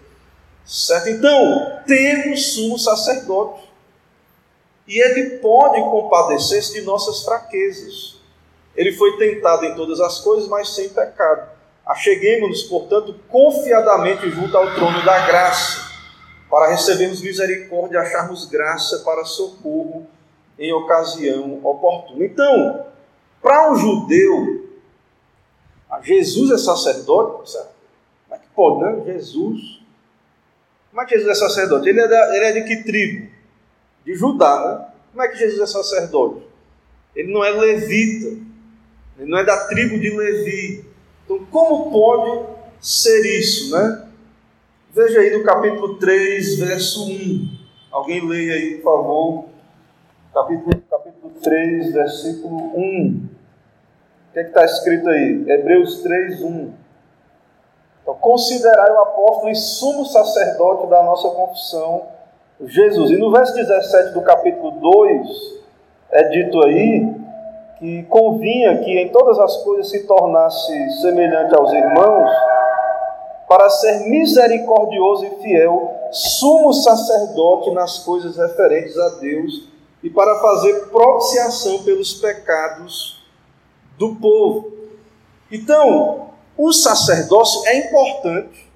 Certo? 0.66 1.10
Então, 1.10 1.82
temos 1.88 2.54
sumo 2.54 2.78
sacerdote. 2.78 3.68
E 4.88 5.00
ele 5.00 5.38
pode 5.38 5.80
compadecer-se 5.82 6.74
de 6.74 6.82
nossas 6.82 7.24
fraquezas. 7.24 8.20
Ele 8.76 8.92
foi 8.94 9.18
tentado 9.18 9.66
em 9.66 9.76
todas 9.76 10.00
as 10.00 10.20
coisas, 10.20 10.48
mas 10.48 10.76
sem 10.76 10.90
pecado. 10.90 11.50
Acheguemos-nos, 11.90 12.62
portanto, 12.66 13.16
confiadamente 13.28 14.30
junto 14.30 14.56
ao 14.56 14.76
trono 14.76 15.04
da 15.04 15.26
graça, 15.26 15.90
para 16.48 16.70
recebermos 16.70 17.20
misericórdia 17.20 17.98
e 17.98 18.00
acharmos 18.00 18.46
graça 18.46 19.00
para 19.00 19.26
socorro 19.26 20.06
em 20.60 20.72
ocasião 20.72 21.60
oportuna. 21.64 22.24
Então, 22.24 22.86
para 23.42 23.72
um 23.72 23.76
judeu, 23.76 24.70
Jesus 26.04 26.52
é 26.52 26.58
sacerdote? 26.60 27.58
Como 28.28 28.36
é 28.36 28.38
que 28.38 28.48
pode, 28.56 28.82
né? 28.84 29.14
Jesus. 29.14 29.82
Como 30.92 31.02
é 31.02 31.06
que 31.06 31.16
Jesus 31.16 31.38
é 31.38 31.40
sacerdote? 31.40 31.90
Ele 31.90 32.02
é, 32.02 32.08
da, 32.08 32.36
ele 32.36 32.46
é 32.46 32.52
de 32.52 32.64
que 32.66 32.84
tribo? 32.84 33.32
De 34.06 34.14
Judá, 34.14 34.60
né? 34.64 34.94
Como 35.12 35.24
é 35.24 35.28
que 35.28 35.38
Jesus 35.38 35.60
é 35.60 35.66
sacerdote? 35.66 36.44
Ele 37.16 37.34
não 37.34 37.44
é 37.44 37.50
levita, 37.50 38.28
ele 39.18 39.30
não 39.30 39.40
é 39.40 39.44
da 39.44 39.66
tribo 39.66 40.00
de 40.00 40.12
Levi. 40.12 40.89
Então, 41.30 41.46
como 41.52 41.92
pode 41.92 42.44
ser 42.82 43.22
isso, 43.40 43.72
né? 43.72 44.08
Veja 44.92 45.20
aí 45.20 45.38
no 45.38 45.44
capítulo 45.44 46.00
3, 46.00 46.58
verso 46.58 47.08
1. 47.08 47.60
Alguém 47.92 48.28
leia 48.28 48.54
aí, 48.56 48.78
por 48.78 48.84
favor. 48.84 49.46
Capítulo, 50.34 50.82
capítulo 50.90 51.32
3, 51.44 51.94
versículo 51.94 52.56
1. 52.76 53.30
O 54.30 54.34
que 54.34 54.40
é 54.40 54.42
está 54.42 54.66
escrito 54.66 55.08
aí? 55.08 55.46
Hebreus 55.48 56.02
3, 56.02 56.42
1. 56.42 56.74
Então, 58.02 58.16
considerai 58.16 58.90
o 58.92 59.00
apóstolo 59.00 59.52
e 59.52 59.56
sumo 59.56 60.06
sacerdote 60.06 60.90
da 60.90 61.04
nossa 61.04 61.30
confissão, 61.30 62.08
Jesus. 62.66 63.12
E 63.12 63.18
no 63.18 63.32
verso 63.32 63.54
17 63.54 64.16
do 64.16 64.24
capítulo 64.24 64.72
2, 64.72 65.60
é 66.10 66.24
dito 66.30 66.60
aí 66.64 67.29
que 67.80 68.04
convinha 68.04 68.78
que 68.80 69.00
em 69.00 69.10
todas 69.10 69.40
as 69.40 69.58
coisas 69.64 69.90
se 69.90 70.06
tornasse 70.06 71.02
semelhante 71.02 71.56
aos 71.56 71.72
irmãos, 71.72 72.30
para 73.48 73.68
ser 73.70 74.08
misericordioso 74.08 75.26
e 75.26 75.42
fiel, 75.42 75.92
sumo 76.12 76.72
sacerdote 76.72 77.72
nas 77.72 78.00
coisas 78.00 78.38
referentes 78.38 78.96
a 78.98 79.10
Deus 79.20 79.70
e 80.04 80.10
para 80.10 80.40
fazer 80.40 80.90
propiciação 80.90 81.84
pelos 81.84 82.14
pecados 82.14 83.24
do 83.98 84.16
povo. 84.18 84.72
Então, 85.52 86.30
o 86.56 86.72
sacerdócio 86.72 87.66
é 87.68 87.78
importante, 87.88 88.70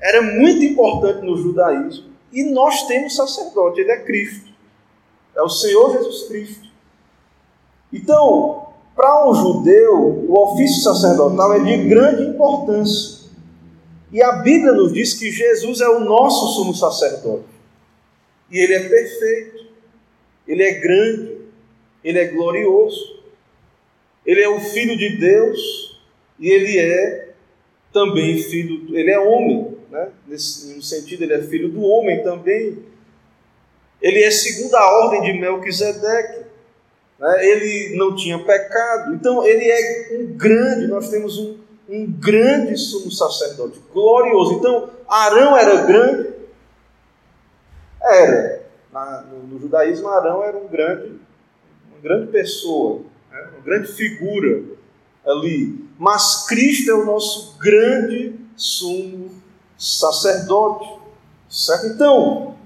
era 0.00 0.22
muito 0.22 0.64
importante 0.64 1.24
no 1.24 1.36
judaísmo, 1.36 2.12
e 2.32 2.44
nós 2.44 2.86
temos 2.86 3.14
sacerdote, 3.14 3.80
ele 3.80 3.90
é 3.90 4.04
Cristo, 4.04 4.50
é 5.36 5.42
o 5.42 5.50
Senhor 5.50 5.92
Jesus 5.92 6.28
Cristo. 6.28 6.71
Então, 7.92 8.66
para 8.94 9.28
um 9.28 9.34
judeu, 9.34 10.26
o 10.28 10.38
ofício 10.38 10.82
sacerdotal 10.82 11.54
é 11.54 11.60
de 11.60 11.88
grande 11.88 12.22
importância. 12.22 13.22
E 14.12 14.22
a 14.22 14.32
Bíblia 14.32 14.72
nos 14.72 14.92
diz 14.92 15.14
que 15.14 15.30
Jesus 15.30 15.80
é 15.80 15.88
o 15.88 16.00
nosso 16.00 16.54
sumo 16.54 16.74
sacerdote. 16.74 17.44
E 18.50 18.58
ele 18.58 18.74
é 18.74 18.88
perfeito, 18.88 19.66
ele 20.46 20.62
é 20.62 20.74
grande, 20.74 21.38
ele 22.04 22.18
é 22.18 22.26
glorioso. 22.26 23.22
Ele 24.24 24.40
é 24.40 24.48
o 24.48 24.60
filho 24.60 24.96
de 24.96 25.16
Deus 25.16 26.00
e 26.38 26.48
ele 26.48 26.78
é 26.78 27.32
também 27.92 28.38
filho, 28.38 28.96
ele 28.96 29.10
é 29.10 29.18
homem, 29.18 29.76
né? 29.90 30.10
Nesse 30.26 30.74
no 30.74 30.82
sentido, 30.82 31.22
ele 31.22 31.34
é 31.34 31.42
filho 31.42 31.68
do 31.68 31.82
homem 31.82 32.22
também. 32.22 32.78
Ele 34.00 34.22
é 34.22 34.30
segundo 34.30 34.74
a 34.74 35.04
ordem 35.04 35.22
de 35.22 35.32
Melquisedeque. 35.34 36.41
Né? 37.22 37.46
Ele 37.46 37.96
não 37.96 38.16
tinha 38.16 38.36
pecado. 38.36 39.14
Então, 39.14 39.44
ele 39.46 39.64
é 39.64 40.18
um 40.18 40.36
grande, 40.36 40.88
nós 40.88 41.08
temos 41.08 41.38
um, 41.38 41.56
um 41.88 42.10
grande 42.10 42.76
sumo 42.76 43.12
sacerdote, 43.12 43.80
glorioso. 43.92 44.54
Então, 44.54 44.90
Arão 45.08 45.56
era 45.56 45.82
grande? 45.86 46.30
Era. 48.02 48.62
Na, 48.92 49.22
no, 49.22 49.46
no, 49.46 49.60
judaísmo, 49.60 50.08
Arão 50.08 50.42
era 50.42 50.58
um 50.58 50.66
grande, 50.66 51.20
uma 51.90 52.00
grande 52.02 52.32
pessoa 52.32 53.02
né? 53.30 53.48
uma 53.54 53.64
grande 53.64 53.92
figura 53.92 54.64
ali. 55.24 55.88
Mas 55.96 56.44
Cristo 56.48 56.90
é 56.90 56.94
o 56.94 57.06
nosso 57.06 57.56
grande 57.56 58.34
sumo 58.56 59.30
sacerdote. 59.78 61.00
Certo? 61.48 61.86
Então, 61.86 62.56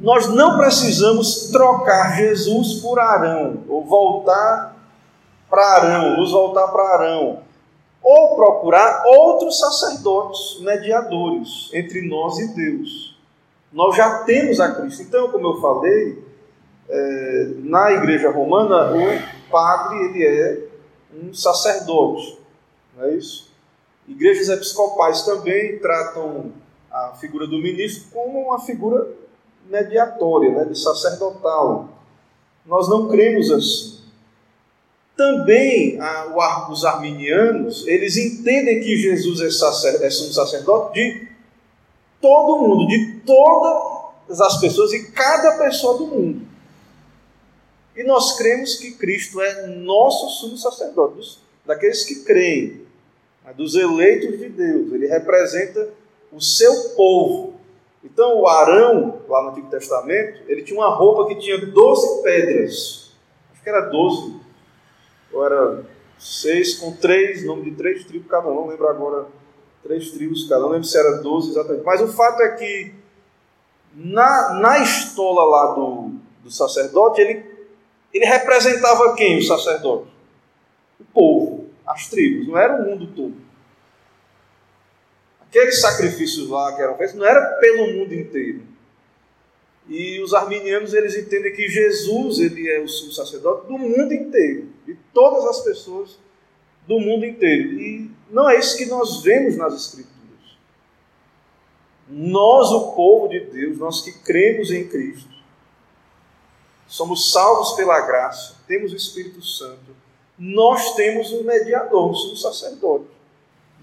nós 0.00 0.28
não 0.28 0.56
precisamos 0.56 1.50
trocar 1.50 2.16
Jesus 2.16 2.80
por 2.80 2.98
Arão, 2.98 3.64
ou 3.68 3.84
voltar 3.84 4.76
para 5.48 5.62
Arão, 5.62 6.16
nos 6.16 6.32
voltar 6.32 6.68
para 6.68 6.82
Arão, 6.94 7.42
ou 8.02 8.34
procurar 8.34 9.04
outros 9.06 9.58
sacerdotes 9.58 10.58
mediadores 10.60 11.68
entre 11.74 12.08
nós 12.08 12.38
e 12.38 12.54
Deus. 12.54 13.18
Nós 13.70 13.94
já 13.94 14.24
temos 14.24 14.58
a 14.58 14.74
Cristo. 14.74 15.02
Então, 15.02 15.30
como 15.30 15.46
eu 15.48 15.60
falei, 15.60 16.24
é, 16.88 17.50
na 17.58 17.92
igreja 17.92 18.30
romana, 18.30 18.92
o 18.92 19.50
padre 19.50 19.98
ele 20.06 20.24
é 20.24 20.66
um 21.22 21.34
sacerdote, 21.34 22.38
não 22.96 23.04
é 23.04 23.14
isso? 23.14 23.50
Igrejas 24.08 24.48
episcopais 24.48 25.22
também 25.22 25.78
tratam 25.78 26.52
a 26.90 27.12
figura 27.20 27.46
do 27.46 27.58
ministro 27.58 28.10
como 28.12 28.40
uma 28.46 28.58
figura 28.58 29.19
mediatória, 29.70 30.50
né, 30.50 30.64
de 30.64 30.78
sacerdotal. 30.78 31.88
Nós 32.66 32.88
não 32.88 33.08
cremos 33.08 33.50
assim. 33.50 34.00
Também 35.16 36.00
a, 36.00 36.70
os 36.70 36.84
arminianos, 36.84 37.86
eles 37.86 38.16
entendem 38.16 38.80
que 38.80 38.96
Jesus 38.96 39.40
é, 39.40 39.50
sacer, 39.50 40.02
é 40.02 40.06
um 40.06 40.32
sacerdote 40.32 40.94
de 40.94 41.28
todo 42.20 42.58
mundo, 42.58 42.86
de 42.86 43.20
todas 43.26 44.40
as 44.40 44.60
pessoas 44.60 44.92
e 44.92 45.10
cada 45.12 45.58
pessoa 45.58 45.98
do 45.98 46.06
mundo. 46.06 46.46
E 47.94 48.02
nós 48.02 48.38
cremos 48.38 48.76
que 48.76 48.92
Cristo 48.92 49.40
é 49.40 49.66
nosso 49.66 50.40
sumo 50.40 50.56
sacerdote, 50.56 51.38
daqueles 51.66 52.04
que 52.04 52.24
creem, 52.24 52.82
né, 53.44 53.52
dos 53.52 53.74
eleitos 53.74 54.38
de 54.38 54.48
Deus. 54.48 54.92
Ele 54.92 55.06
representa 55.06 55.88
o 56.32 56.40
seu 56.40 56.90
povo. 56.96 57.59
Então, 58.02 58.40
o 58.40 58.48
Arão, 58.48 59.20
lá 59.28 59.42
no 59.42 59.50
Antigo 59.50 59.68
Testamento, 59.68 60.42
ele 60.48 60.62
tinha 60.62 60.78
uma 60.78 60.94
roupa 60.94 61.28
que 61.28 61.40
tinha 61.40 61.58
12 61.58 62.22
pedras. 62.22 63.12
Acho 63.52 63.62
que 63.62 63.68
era 63.68 63.82
12. 63.82 64.40
Ou 65.32 65.44
era 65.44 65.84
6 66.18 66.78
com 66.78 66.96
3, 66.96 67.44
nome 67.44 67.70
de 67.70 67.76
três 67.76 68.04
tribos 68.04 68.28
cada 68.28 68.48
um. 68.48 68.54
Não 68.54 68.68
lembro 68.68 68.88
agora. 68.88 69.26
Três 69.82 70.10
tribos 70.12 70.48
cada 70.48 70.60
um. 70.60 70.64
Não 70.64 70.72
lembro 70.72 70.86
se 70.86 70.98
era 70.98 71.18
12 71.18 71.50
exatamente. 71.50 71.84
Mas 71.84 72.00
o 72.00 72.08
fato 72.08 72.40
é 72.42 72.56
que 72.56 72.94
na, 73.94 74.54
na 74.54 74.78
estola 74.82 75.44
lá 75.44 75.74
do, 75.74 76.12
do 76.42 76.50
sacerdote, 76.50 77.20
ele, 77.20 77.44
ele 78.14 78.24
representava 78.24 79.14
quem, 79.14 79.38
o 79.38 79.42
sacerdote? 79.42 80.08
O 80.98 81.04
povo, 81.12 81.66
as 81.86 82.08
tribos. 82.08 82.48
Não 82.48 82.56
era 82.56 82.82
o 82.82 82.86
mundo 82.86 83.06
todo 83.08 83.49
aqueles 85.50 85.80
sacrifícios 85.80 86.48
lá 86.48 86.74
que 86.74 86.80
eram 86.80 86.96
feitos 86.96 87.16
não 87.16 87.26
era 87.26 87.58
pelo 87.58 87.92
mundo 87.92 88.14
inteiro. 88.14 88.62
E 89.88 90.22
os 90.22 90.32
arminianos 90.32 90.94
eles 90.94 91.16
entendem 91.16 91.52
que 91.52 91.68
Jesus 91.68 92.38
ele 92.38 92.70
é 92.70 92.80
o 92.80 92.88
sumo 92.88 93.12
sacerdote 93.12 93.66
do 93.66 93.76
mundo 93.76 94.14
inteiro, 94.14 94.68
de 94.86 94.96
todas 95.12 95.44
as 95.46 95.64
pessoas 95.64 96.16
do 96.86 97.00
mundo 97.00 97.26
inteiro. 97.26 97.72
E 97.80 98.10
não 98.30 98.48
é 98.48 98.58
isso 98.58 98.78
que 98.78 98.86
nós 98.86 99.22
vemos 99.22 99.56
nas 99.56 99.74
escrituras. 99.74 100.14
Nós, 102.08 102.70
o 102.70 102.92
povo 102.92 103.28
de 103.28 103.40
Deus, 103.40 103.78
nós 103.78 104.00
que 104.02 104.12
cremos 104.20 104.70
em 104.70 104.86
Cristo, 104.86 105.28
somos 106.86 107.32
salvos 107.32 107.72
pela 107.72 108.00
graça, 108.00 108.56
temos 108.68 108.92
o 108.92 108.96
Espírito 108.96 109.42
Santo, 109.42 109.96
nós 110.38 110.94
temos 110.94 111.32
um 111.32 111.42
mediador, 111.42 112.10
um 112.10 112.14
sumo 112.14 112.36
sacerdote. 112.36 113.06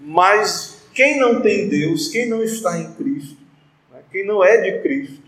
Mas 0.00 0.77
quem 0.98 1.16
não 1.16 1.40
tem 1.40 1.68
Deus, 1.68 2.08
quem 2.08 2.28
não 2.28 2.42
está 2.42 2.76
em 2.76 2.92
Cristo, 2.94 3.36
né, 3.92 4.00
quem 4.10 4.26
não 4.26 4.42
é 4.42 4.56
de 4.56 4.80
Cristo, 4.80 5.22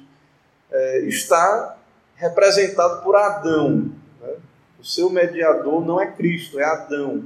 é, 0.69 1.03
está 1.03 1.79
representado 2.17 3.05
por 3.05 3.15
Adão. 3.15 3.93
Né? 4.21 4.35
O 4.81 4.85
seu 4.85 5.09
mediador 5.09 5.87
não 5.87 6.01
é 6.01 6.09
Cristo, 6.09 6.59
é 6.59 6.65
Adão. 6.65 7.23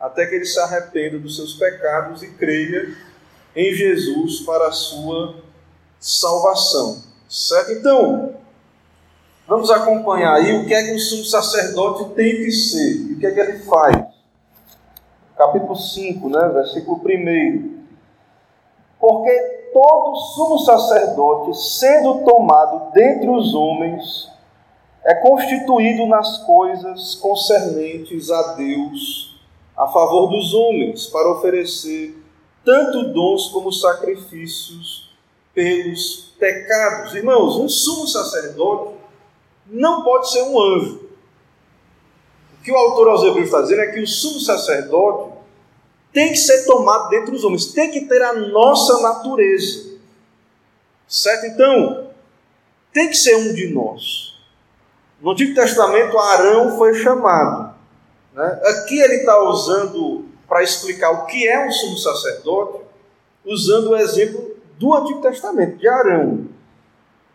Até 0.00 0.24
que 0.24 0.34
ele 0.34 0.46
se 0.46 0.58
arrependa 0.58 1.18
dos 1.18 1.36
seus 1.36 1.58
pecados 1.58 2.22
e 2.22 2.30
creia 2.30 2.96
em 3.54 3.74
Jesus 3.74 4.40
para 4.40 4.68
a 4.68 4.72
sua 4.72 5.42
salvação. 6.00 7.04
Certo? 7.28 7.70
Então, 7.72 8.34
vamos 9.46 9.70
acompanhar 9.70 10.36
aí 10.36 10.56
o 10.56 10.64
que 10.64 10.72
é 10.72 10.84
que 10.84 10.94
o 10.94 10.98
sumo 10.98 11.24
sacerdote 11.24 12.14
tem 12.14 12.36
que 12.36 12.50
ser 12.50 13.10
e 13.10 13.12
o 13.12 13.18
que 13.18 13.26
é 13.26 13.30
que 13.30 13.40
ele 13.40 13.58
faz 13.58 14.14
capítulo 15.36 15.76
5, 15.76 16.28
né, 16.28 16.48
versículo 16.48 17.00
1. 17.04 17.73
Porque 19.06 19.68
todo 19.70 20.16
sumo 20.16 20.58
sacerdote, 20.60 21.54
sendo 21.58 22.24
tomado 22.24 22.90
dentre 22.92 23.28
os 23.28 23.54
homens, 23.54 24.30
é 25.04 25.14
constituído 25.16 26.06
nas 26.06 26.38
coisas 26.38 27.14
concernentes 27.16 28.30
a 28.30 28.54
Deus, 28.54 29.38
a 29.76 29.88
favor 29.88 30.28
dos 30.28 30.54
homens, 30.54 31.06
para 31.08 31.32
oferecer 31.32 32.16
tanto 32.64 33.12
dons 33.12 33.48
como 33.48 33.70
sacrifícios 33.70 35.14
pelos 35.52 36.34
pecados. 36.38 37.14
Irmãos, 37.14 37.56
um 37.56 37.68
sumo 37.68 38.06
sacerdote 38.06 38.94
não 39.66 40.02
pode 40.02 40.30
ser 40.30 40.44
um 40.44 40.58
anjo 40.58 41.10
que 42.62 42.72
o 42.72 42.76
autor 42.76 43.08
aos 43.08 43.22
Hebreus 43.22 43.48
está 43.48 43.60
dizendo 43.60 43.82
é 43.82 43.92
que 43.92 44.00
o 44.00 44.06
sumo 44.06 44.40
sacerdote 44.40 45.33
tem 46.14 46.30
que 46.30 46.38
ser 46.38 46.64
tomado 46.64 47.10
dentre 47.10 47.34
os 47.34 47.42
homens, 47.42 47.66
tem 47.66 47.90
que 47.90 48.02
ter 48.02 48.22
a 48.22 48.32
nossa 48.34 49.02
natureza. 49.02 49.94
Certo? 51.08 51.46
Então, 51.46 52.08
tem 52.92 53.08
que 53.08 53.16
ser 53.16 53.34
um 53.34 53.52
de 53.52 53.74
nós. 53.74 54.38
No 55.20 55.32
Antigo 55.32 55.54
Testamento, 55.56 56.16
Arão 56.16 56.78
foi 56.78 56.94
chamado. 56.94 57.74
Né? 58.32 58.60
Aqui 58.66 59.00
ele 59.00 59.16
está 59.16 59.42
usando, 59.42 60.26
para 60.48 60.62
explicar 60.62 61.10
o 61.10 61.26
que 61.26 61.48
é 61.48 61.66
um 61.66 61.72
sumo 61.72 61.98
sacerdote, 61.98 62.84
usando 63.44 63.90
o 63.90 63.96
exemplo 63.96 64.54
do 64.78 64.94
Antigo 64.94 65.20
Testamento, 65.20 65.78
de 65.78 65.88
Arão. 65.88 66.46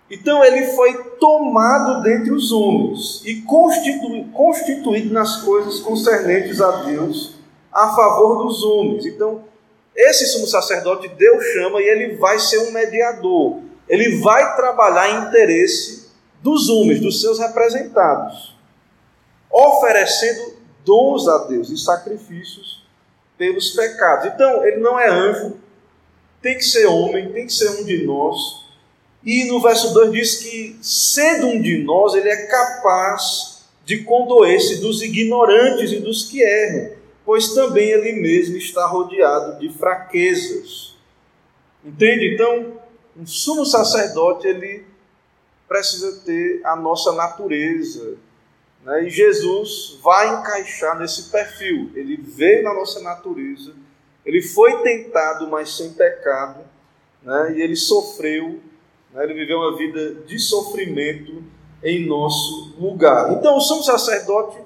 Então 0.09 0.43
ele 0.43 0.67
foi 0.67 0.93
tomado 1.19 2.01
dentre 2.01 2.31
os 2.31 2.51
homens 2.51 3.21
e 3.25 3.41
constituído 3.41 5.13
nas 5.13 5.41
coisas 5.41 5.81
concernentes 5.81 6.61
a 6.61 6.83
Deus 6.83 7.38
a 7.83 7.95
favor 7.95 8.43
dos 8.43 8.63
homens. 8.63 9.05
Então, 9.05 9.43
esse 9.95 10.25
sumo 10.27 10.47
sacerdote 10.47 11.07
Deus 11.07 11.43
chama 11.53 11.81
e 11.81 11.87
ele 11.87 12.15
vai 12.15 12.39
ser 12.39 12.59
um 12.59 12.71
mediador. 12.71 13.59
Ele 13.87 14.19
vai 14.19 14.55
trabalhar 14.55 15.09
em 15.09 15.27
interesse 15.27 16.09
dos 16.41 16.69
homens, 16.69 17.01
dos 17.01 17.21
seus 17.21 17.39
representados, 17.39 18.55
oferecendo 19.51 20.53
dons 20.85 21.27
a 21.27 21.39
Deus 21.47 21.69
e 21.69 21.77
sacrifícios 21.77 22.85
pelos 23.37 23.71
pecados. 23.71 24.27
Então, 24.27 24.65
ele 24.65 24.77
não 24.77 24.99
é 24.99 25.09
anjo, 25.09 25.57
tem 26.41 26.55
que 26.55 26.63
ser 26.63 26.85
homem, 26.85 27.31
tem 27.31 27.45
que 27.45 27.53
ser 27.53 27.69
um 27.81 27.83
de 27.83 28.05
nós 28.05 28.69
e 29.23 29.45
no 29.45 29.61
verso 29.61 29.93
2 29.93 30.11
diz 30.11 30.35
que, 30.37 30.77
sendo 30.81 31.47
um 31.47 31.61
de 31.61 31.79
nós, 31.79 32.13
ele 32.13 32.29
é 32.29 32.47
capaz 32.47 33.63
de 33.85 34.03
condoer-se 34.03 34.79
dos 34.79 35.01
ignorantes 35.01 35.91
e 35.91 35.99
dos 35.99 36.29
que 36.29 36.41
erram, 36.41 36.91
pois 37.29 37.53
também 37.53 37.91
ele 37.91 38.13
mesmo 38.19 38.57
está 38.57 38.87
rodeado 38.87 39.59
de 39.59 39.69
fraquezas. 39.69 40.97
Entende? 41.85 42.33
Então, 42.33 42.81
um 43.15 43.23
sumo 43.23 43.63
sacerdote, 43.67 44.47
ele 44.47 44.83
precisa 45.67 46.23
ter 46.25 46.59
a 46.65 46.75
nossa 46.75 47.11
natureza. 47.11 48.17
Né? 48.83 49.03
E 49.03 49.11
Jesus 49.11 49.99
vai 50.01 50.39
encaixar 50.39 50.97
nesse 50.97 51.29
perfil. 51.29 51.91
Ele 51.93 52.17
veio 52.17 52.63
na 52.63 52.73
nossa 52.73 52.99
natureza, 52.99 53.75
ele 54.25 54.41
foi 54.41 54.81
tentado, 54.81 55.47
mas 55.47 55.77
sem 55.77 55.93
pecado, 55.93 56.61
né? 57.21 57.53
e 57.57 57.61
ele 57.61 57.75
sofreu 57.75 58.59
né? 59.13 59.23
Ele 59.23 59.35
viveu 59.35 59.59
uma 59.59 59.77
vida 59.77 60.15
de 60.25 60.39
sofrimento 60.39 61.43
em 61.83 62.07
nosso 62.07 62.73
lugar. 62.79 63.33
Então, 63.33 63.55
o 63.55 63.61
sumo 63.61 63.83
sacerdote, 63.83 64.57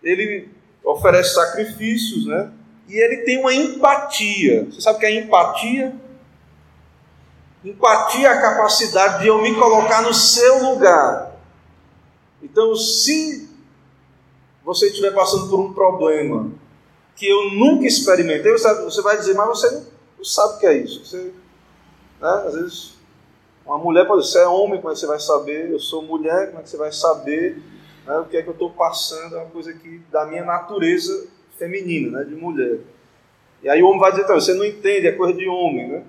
ele 0.00 0.59
oferece 0.84 1.34
sacrifícios, 1.34 2.26
né? 2.26 2.52
E 2.88 2.96
ele 2.96 3.18
tem 3.18 3.38
uma 3.38 3.54
empatia. 3.54 4.64
Você 4.64 4.80
sabe 4.80 4.96
o 4.96 5.00
que 5.00 5.06
é 5.06 5.20
empatia? 5.20 5.94
Empatia 7.64 8.28
é 8.28 8.32
a 8.32 8.40
capacidade 8.40 9.20
de 9.22 9.28
eu 9.28 9.40
me 9.40 9.54
colocar 9.54 10.02
no 10.02 10.12
seu 10.12 10.70
lugar. 10.70 11.36
Então, 12.42 12.74
se 12.74 13.48
você 14.64 14.86
estiver 14.88 15.12
passando 15.12 15.48
por 15.48 15.60
um 15.60 15.72
problema 15.72 16.50
que 17.14 17.28
eu 17.28 17.50
nunca 17.52 17.86
experimentei, 17.86 18.50
você 18.52 19.02
vai 19.02 19.18
dizer, 19.18 19.34
mas 19.34 19.48
você 19.48 19.86
não 20.16 20.24
sabe 20.24 20.54
o 20.54 20.58
que 20.58 20.66
é 20.66 20.78
isso. 20.78 21.04
Você, 21.04 21.32
né, 22.20 22.44
às 22.46 22.54
vezes 22.54 23.00
uma 23.64 23.78
mulher 23.78 24.06
pode 24.06 24.22
dizer, 24.22 24.32
você 24.32 24.42
é 24.42 24.48
homem, 24.48 24.80
como 24.80 24.90
é 24.90 24.94
que 24.94 25.00
você 25.00 25.06
vai 25.06 25.20
saber? 25.20 25.70
Eu 25.70 25.78
sou 25.78 26.02
mulher, 26.02 26.48
como 26.48 26.60
é 26.60 26.62
que 26.62 26.70
você 26.70 26.76
vai 26.76 26.90
saber 26.90 27.62
né, 28.06 28.18
o 28.18 28.24
que 28.24 28.36
é 28.36 28.42
que 28.42 28.48
eu 28.48 28.52
estou 28.52 28.70
passando? 28.70 29.36
É 29.36 29.38
uma 29.38 29.50
coisa 29.50 29.72
que 29.72 29.98
da 30.10 30.26
minha 30.26 30.44
natureza 30.44 31.28
feminina, 31.58 32.18
né, 32.18 32.24
de 32.24 32.34
mulher. 32.34 32.80
E 33.62 33.68
aí 33.68 33.82
o 33.82 33.88
homem 33.88 34.00
vai 34.00 34.10
dizer, 34.10 34.24
então, 34.24 34.40
você 34.40 34.54
não 34.54 34.64
entende, 34.64 35.06
é 35.06 35.12
coisa 35.12 35.36
de 35.36 35.46
homem. 35.46 35.88
Né? 35.88 36.04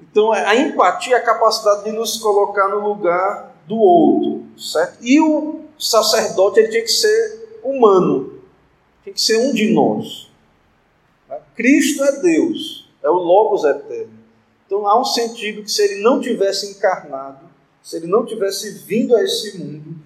Então 0.00 0.32
a 0.32 0.54
empatia 0.56 1.16
é 1.16 1.18
a 1.18 1.24
capacidade 1.24 1.84
de 1.84 1.92
nos 1.92 2.16
colocar 2.16 2.68
no 2.68 2.80
lugar 2.80 3.54
do 3.66 3.76
outro, 3.76 4.46
certo? 4.58 4.98
E 5.02 5.20
o 5.20 5.64
sacerdote 5.78 6.60
ele 6.60 6.68
tinha 6.68 6.82
que 6.82 6.88
ser 6.88 7.60
humano, 7.62 8.40
tem 9.04 9.12
que 9.12 9.20
ser 9.20 9.38
um 9.38 9.52
de 9.52 9.70
nós. 9.72 10.28
Cristo 11.54 12.02
é 12.04 12.20
Deus, 12.20 12.88
é 13.02 13.10
o 13.10 13.14
Logos 13.14 13.64
eterno. 13.64 14.12
Então 14.64 14.86
há 14.86 14.98
um 14.98 15.04
sentido 15.04 15.62
que 15.62 15.70
se 15.70 15.82
ele 15.82 16.02
não 16.02 16.20
tivesse 16.20 16.70
encarnado, 16.70 17.48
se 17.82 17.96
ele 17.96 18.06
não 18.06 18.24
tivesse 18.24 18.84
vindo 18.86 19.16
a 19.16 19.22
esse 19.22 19.58
mundo, 19.58 19.96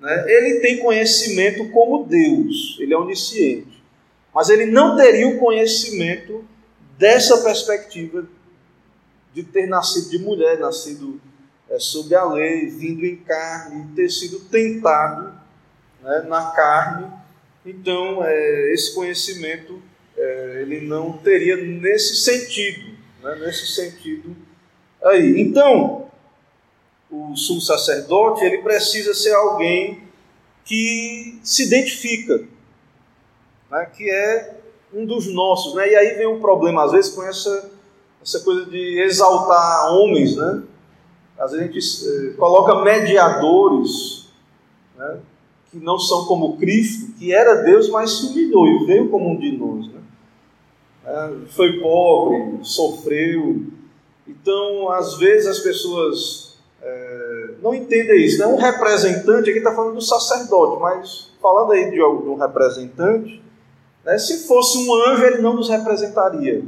né, 0.00 0.24
ele 0.26 0.60
tem 0.60 0.78
conhecimento 0.78 1.68
como 1.70 2.04
Deus, 2.04 2.76
ele 2.80 2.94
é 2.94 2.96
onisciente. 2.96 3.82
Mas 4.34 4.48
ele 4.48 4.66
não 4.66 4.96
teria 4.96 5.28
o 5.28 5.38
conhecimento 5.38 6.44
dessa 6.96 7.42
perspectiva 7.42 8.26
de 9.34 9.42
ter 9.42 9.66
nascido 9.66 10.10
de 10.10 10.18
mulher, 10.18 10.58
nascido 10.58 11.20
é, 11.68 11.78
sob 11.78 12.14
a 12.14 12.24
lei, 12.24 12.66
vindo 12.68 13.04
em 13.04 13.16
carne, 13.16 13.94
ter 13.94 14.08
sido 14.08 14.40
tentado 14.40 15.32
né, 16.02 16.24
na 16.28 16.50
carne. 16.50 17.06
Então, 17.64 18.24
é, 18.24 18.72
esse 18.72 18.94
conhecimento 18.94 19.80
é, 20.16 20.58
ele 20.62 20.80
não 20.80 21.12
teria 21.12 21.56
nesse 21.56 22.16
sentido, 22.16 22.96
né, 23.22 23.36
nesse 23.36 23.66
sentido 23.66 24.36
aí. 25.02 25.40
Então, 25.40 26.09
o 27.10 27.36
sumo 27.36 27.60
sacerdote 27.60 28.44
ele 28.44 28.58
precisa 28.58 29.12
ser 29.14 29.34
alguém 29.34 30.02
que 30.64 31.38
se 31.42 31.66
identifica, 31.66 32.44
né, 33.70 33.86
que 33.86 34.08
é 34.08 34.60
um 34.92 35.04
dos 35.06 35.26
nossos, 35.32 35.74
né? 35.74 35.88
E 35.90 35.96
aí 35.96 36.14
vem 36.16 36.26
um 36.26 36.40
problema 36.40 36.84
às 36.84 36.92
vezes 36.92 37.14
com 37.14 37.22
essa 37.22 37.70
essa 38.22 38.40
coisa 38.40 38.66
de 38.66 39.00
exaltar 39.00 39.92
homens, 39.94 40.36
né? 40.36 40.62
Às 41.38 41.52
vezes 41.52 41.68
a 41.68 41.72
gente 41.72 42.28
eh, 42.28 42.36
coloca 42.36 42.82
mediadores, 42.82 44.26
né? 44.96 45.20
que 45.70 45.78
não 45.78 45.98
são 45.98 46.26
como 46.26 46.58
Cristo, 46.58 47.12
que 47.18 47.32
era 47.32 47.62
Deus, 47.62 47.88
mas 47.88 48.10
se 48.10 48.26
humilhou 48.26 48.66
e 48.66 48.86
veio 48.86 49.08
como 49.08 49.30
um 49.30 49.38
de 49.38 49.56
nós. 49.56 49.86
Né? 49.86 50.00
É, 51.06 51.30
foi 51.48 51.80
pobre, 51.80 52.58
sofreu. 52.62 53.62
Então, 54.26 54.90
às 54.90 55.16
vezes 55.16 55.46
as 55.46 55.60
pessoas 55.60 56.49
é, 56.82 57.50
não 57.62 57.74
entendem 57.74 58.24
isso. 58.24 58.38
Né? 58.38 58.46
Um 58.46 58.56
representante, 58.56 59.50
aqui 59.50 59.58
está 59.58 59.74
falando 59.74 59.94
do 59.94 60.02
sacerdote, 60.02 60.80
mas 60.80 61.30
falando 61.40 61.72
aí 61.72 61.90
de, 61.90 61.96
de 61.96 62.02
um 62.02 62.36
representante, 62.36 63.42
né? 64.04 64.18
se 64.18 64.46
fosse 64.46 64.78
um 64.78 64.94
anjo, 64.94 65.24
ele 65.24 65.42
não 65.42 65.54
nos 65.54 65.68
representaria 65.68 66.64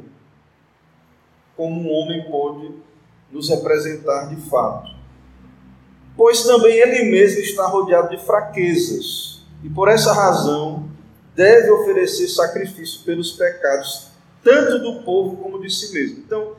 como 1.56 1.80
um 1.80 1.92
homem 1.92 2.24
pode 2.30 2.74
nos 3.30 3.48
representar 3.48 4.28
de 4.28 4.36
fato. 4.48 4.90
Pois 6.16 6.42
também 6.42 6.74
ele 6.74 7.10
mesmo 7.10 7.40
está 7.40 7.66
rodeado 7.66 8.10
de 8.10 8.24
fraquezas, 8.24 9.42
e 9.62 9.70
por 9.70 9.88
essa 9.88 10.12
razão 10.12 10.90
deve 11.34 11.70
oferecer 11.70 12.28
sacrifício 12.28 13.04
pelos 13.04 13.32
pecados, 13.32 14.08
tanto 14.42 14.78
do 14.80 15.02
povo 15.02 15.36
como 15.36 15.60
de 15.60 15.70
si 15.70 15.92
mesmo. 15.92 16.18
Então, 16.18 16.56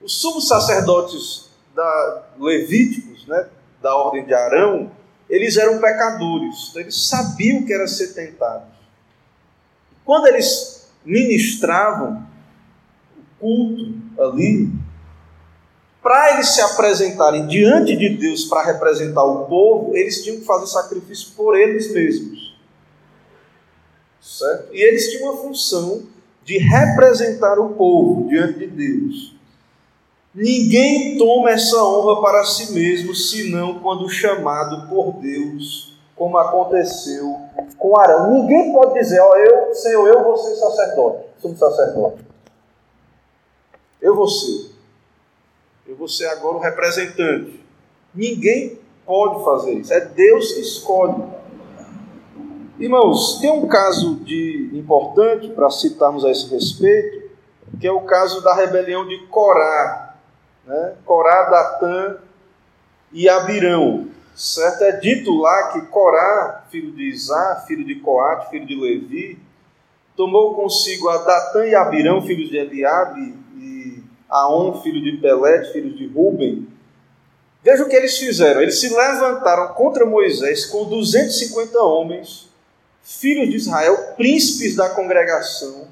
os 0.00 0.20
sumos 0.20 0.46
sacerdotes 0.46 1.45
da, 1.76 2.22
levíticos, 2.38 3.26
né, 3.26 3.48
da 3.82 3.94
ordem 3.94 4.24
de 4.24 4.34
Arão, 4.34 4.90
eles 5.28 5.56
eram 5.56 5.78
pecadores, 5.78 6.68
então 6.70 6.82
eles 6.82 7.08
sabiam 7.08 7.64
que 7.64 7.72
era 7.72 7.86
ser 7.86 8.14
tentados. 8.14 8.74
Quando 10.04 10.26
eles 10.26 10.88
ministravam 11.04 12.26
o 13.18 13.40
culto 13.40 13.94
ali, 14.18 14.72
para 16.00 16.34
eles 16.34 16.54
se 16.54 16.60
apresentarem 16.60 17.46
diante 17.46 17.96
de 17.96 18.10
Deus 18.10 18.44
para 18.44 18.72
representar 18.72 19.24
o 19.24 19.46
povo, 19.46 19.96
eles 19.96 20.22
tinham 20.22 20.38
que 20.38 20.46
fazer 20.46 20.68
sacrifício 20.68 21.32
por 21.36 21.58
eles 21.58 21.92
mesmos. 21.92 22.56
Certo? 24.20 24.72
E 24.72 24.80
eles 24.80 25.10
tinham 25.10 25.32
uma 25.32 25.42
função 25.42 26.04
de 26.44 26.58
representar 26.58 27.58
o 27.58 27.70
povo 27.70 28.28
diante 28.28 28.60
de 28.60 28.66
Deus. 28.68 29.35
Ninguém 30.36 31.16
toma 31.16 31.50
essa 31.50 31.82
honra 31.82 32.20
para 32.20 32.44
si 32.44 32.74
mesmo, 32.74 33.14
senão 33.14 33.78
quando 33.78 34.06
chamado 34.06 34.86
por 34.86 35.14
Deus, 35.14 35.98
como 36.14 36.36
aconteceu 36.36 37.40
com 37.78 37.98
Arão. 37.98 38.30
Ninguém 38.30 38.70
pode 38.70 38.92
dizer, 39.00 39.18
ó, 39.18 39.34
eu, 39.34 39.74
Senhor, 39.74 40.06
eu 40.06 40.22
vou 40.22 40.36
ser 40.36 40.54
sacerdote, 40.56 41.24
somos 41.40 41.58
sacerdote. 41.58 42.22
Eu 43.98 44.14
vou 44.14 44.28
ser 44.28 44.76
eu 45.86 45.94
vou 45.94 46.08
ser 46.08 46.26
agora 46.26 46.56
o 46.56 46.60
representante. 46.60 47.64
Ninguém 48.14 48.78
pode 49.06 49.42
fazer 49.42 49.72
isso, 49.74 49.94
é 49.94 50.00
Deus 50.00 50.52
que 50.52 50.60
escolhe. 50.60 51.22
Irmãos, 52.78 53.38
tem 53.40 53.50
um 53.50 53.66
caso 53.66 54.16
de 54.16 54.70
importante 54.74 55.48
para 55.48 55.70
citarmos 55.70 56.26
a 56.26 56.30
esse 56.30 56.52
respeito, 56.52 57.30
que 57.80 57.86
é 57.86 57.92
o 57.92 58.02
caso 58.02 58.42
da 58.42 58.54
rebelião 58.54 59.06
de 59.06 59.26
Corá, 59.28 60.05
né? 60.66 60.94
Corá, 61.04 61.44
Datã 61.48 62.18
e 63.12 63.28
Abirão. 63.28 64.08
Certo? 64.34 64.82
É 64.82 64.92
dito 64.92 65.34
lá 65.34 65.72
que 65.72 65.80
Corá, 65.86 66.64
filho 66.70 66.92
de 66.92 67.08
Isá, 67.08 67.64
filho 67.66 67.84
de 67.84 67.94
Coate, 67.96 68.50
filho 68.50 68.66
de 68.66 68.74
Levi, 68.74 69.38
tomou 70.14 70.54
consigo 70.54 71.08
a 71.08 71.18
Datã 71.18 71.66
e 71.66 71.74
Abirão, 71.74 72.20
filhos 72.20 72.50
de 72.50 72.56
Eliabe, 72.56 73.46
Aon, 74.28 74.80
filho 74.82 75.02
de 75.02 75.16
Pelete, 75.18 75.72
filho 75.72 75.94
de 75.94 76.06
Ruben. 76.08 76.68
Veja 77.62 77.84
o 77.84 77.88
que 77.88 77.96
eles 77.96 78.18
fizeram. 78.18 78.60
Eles 78.60 78.80
se 78.80 78.88
levantaram 78.88 79.74
contra 79.74 80.04
Moisés 80.04 80.66
com 80.66 80.84
250 80.84 81.78
homens, 81.80 82.48
filhos 83.02 83.48
de 83.48 83.56
Israel, 83.56 84.14
príncipes 84.16 84.76
da 84.76 84.90
congregação, 84.90 85.88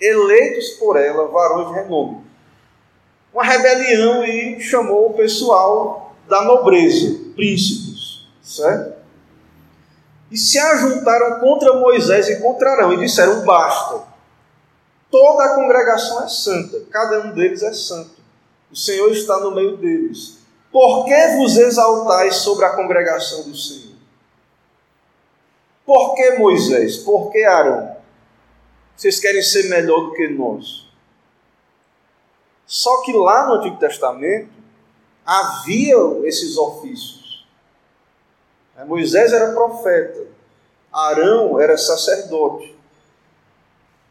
eleitos 0.00 0.70
por 0.78 0.96
ela, 0.96 1.28
varões 1.28 1.68
de 1.68 1.74
renome. 1.74 2.27
Uma 3.38 3.44
rebelião 3.44 4.24
e 4.24 4.58
chamou 4.60 5.10
o 5.10 5.14
pessoal 5.14 6.12
da 6.28 6.42
nobreza, 6.42 7.20
príncipes, 7.36 8.26
certo? 8.42 8.98
E 10.28 10.36
se 10.36 10.58
ajuntaram 10.58 11.38
contra 11.38 11.74
Moisés 11.74 12.28
e 12.28 12.40
contra 12.40 12.72
Arão 12.72 12.94
e 12.94 12.98
disseram: 12.98 13.44
basta, 13.44 14.02
Toda 15.08 15.44
a 15.44 15.54
congregação 15.54 16.24
é 16.24 16.28
santa, 16.28 16.80
cada 16.90 17.20
um 17.20 17.32
deles 17.32 17.62
é 17.62 17.72
santo. 17.72 18.10
O 18.72 18.76
Senhor 18.76 19.08
está 19.12 19.38
no 19.38 19.54
meio 19.54 19.76
deles. 19.76 20.38
Por 20.72 21.04
que 21.04 21.28
vos 21.36 21.56
exaltais 21.56 22.38
sobre 22.38 22.64
a 22.64 22.70
congregação 22.70 23.44
do 23.44 23.56
Senhor? 23.56 23.94
Por 25.86 26.16
que 26.16 26.32
Moisés? 26.32 26.96
Por 26.96 27.30
que 27.30 27.44
Arão? 27.44 27.96
Vocês 28.96 29.20
querem 29.20 29.42
ser 29.42 29.68
melhor 29.68 30.06
do 30.06 30.14
que 30.14 30.26
nós? 30.26 30.87
Só 32.68 33.00
que 33.00 33.14
lá 33.14 33.46
no 33.46 33.54
Antigo 33.54 33.78
Testamento 33.78 34.50
havia 35.24 35.96
esses 36.24 36.58
ofícios. 36.58 37.46
Moisés 38.86 39.32
era 39.32 39.54
profeta, 39.54 40.26
Arão 40.92 41.58
era 41.58 41.78
sacerdote. 41.78 42.76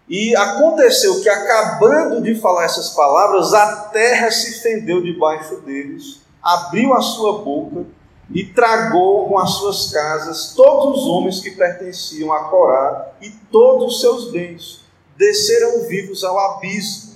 E 0.09 0.35
aconteceu 0.35 1.21
que, 1.21 1.29
acabando 1.29 2.19
de 2.21 2.33
falar 2.35 2.65
essas 2.65 2.89
palavras, 2.89 3.53
a 3.53 3.89
terra 3.89 4.31
se 4.31 4.61
fendeu 4.61 5.03
debaixo 5.03 5.57
deles, 5.57 6.21
abriu 6.41 6.93
a 6.93 7.01
sua 7.01 7.43
boca 7.43 7.85
e 8.33 8.43
tragou 8.43 9.27
com 9.27 9.37
as 9.37 9.51
suas 9.51 9.91
casas 9.91 10.53
todos 10.55 11.01
os 11.01 11.07
homens 11.07 11.39
que 11.41 11.51
pertenciam 11.51 12.33
a 12.33 12.45
Corá 12.45 13.11
e 13.21 13.29
todos 13.51 13.95
os 13.95 14.01
seus 14.01 14.31
bens. 14.31 14.81
Desceram 15.15 15.87
vivos 15.87 16.23
ao 16.23 16.37
abismo, 16.39 17.06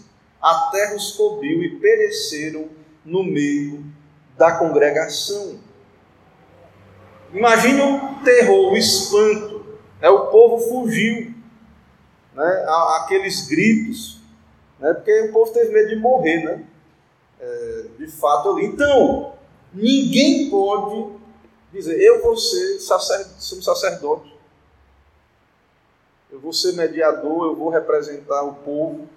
a 0.42 0.70
terra 0.72 0.96
os 0.96 1.12
cobriu 1.12 1.62
e 1.64 1.78
pereceram 1.80 2.70
no 3.06 3.24
meio 3.24 3.86
da 4.38 4.54
congregação. 4.58 5.60
Imagine 7.34 7.82
o 7.82 8.24
terror, 8.24 8.74
o 8.74 8.78
espanto. 8.78 9.62
É, 10.02 10.10
o 10.10 10.28
povo 10.28 10.68
fugiu 10.68 11.34
né, 12.34 12.66
aqueles 13.02 13.48
gritos, 13.48 14.20
né, 14.80 14.94
porque 14.94 15.22
o 15.22 15.32
povo 15.32 15.54
teve 15.54 15.72
medo 15.72 15.90
de 15.90 15.96
morrer, 15.96 16.44
né, 16.44 16.66
é, 17.40 17.86
de 18.00 18.08
fato 18.08 18.50
ali. 18.50 18.66
Então, 18.66 19.34
ninguém 19.74 20.50
pode 20.50 21.14
dizer, 21.72 22.02
eu 22.02 22.22
vou 22.22 22.36
ser 22.36 22.80
sacerdote, 22.80 23.64
sacerdote, 23.64 24.36
eu 26.32 26.40
vou 26.40 26.52
ser 26.52 26.74
mediador, 26.74 27.46
eu 27.46 27.56
vou 27.56 27.70
representar 27.70 28.44
o 28.44 28.56
povo, 28.56 29.08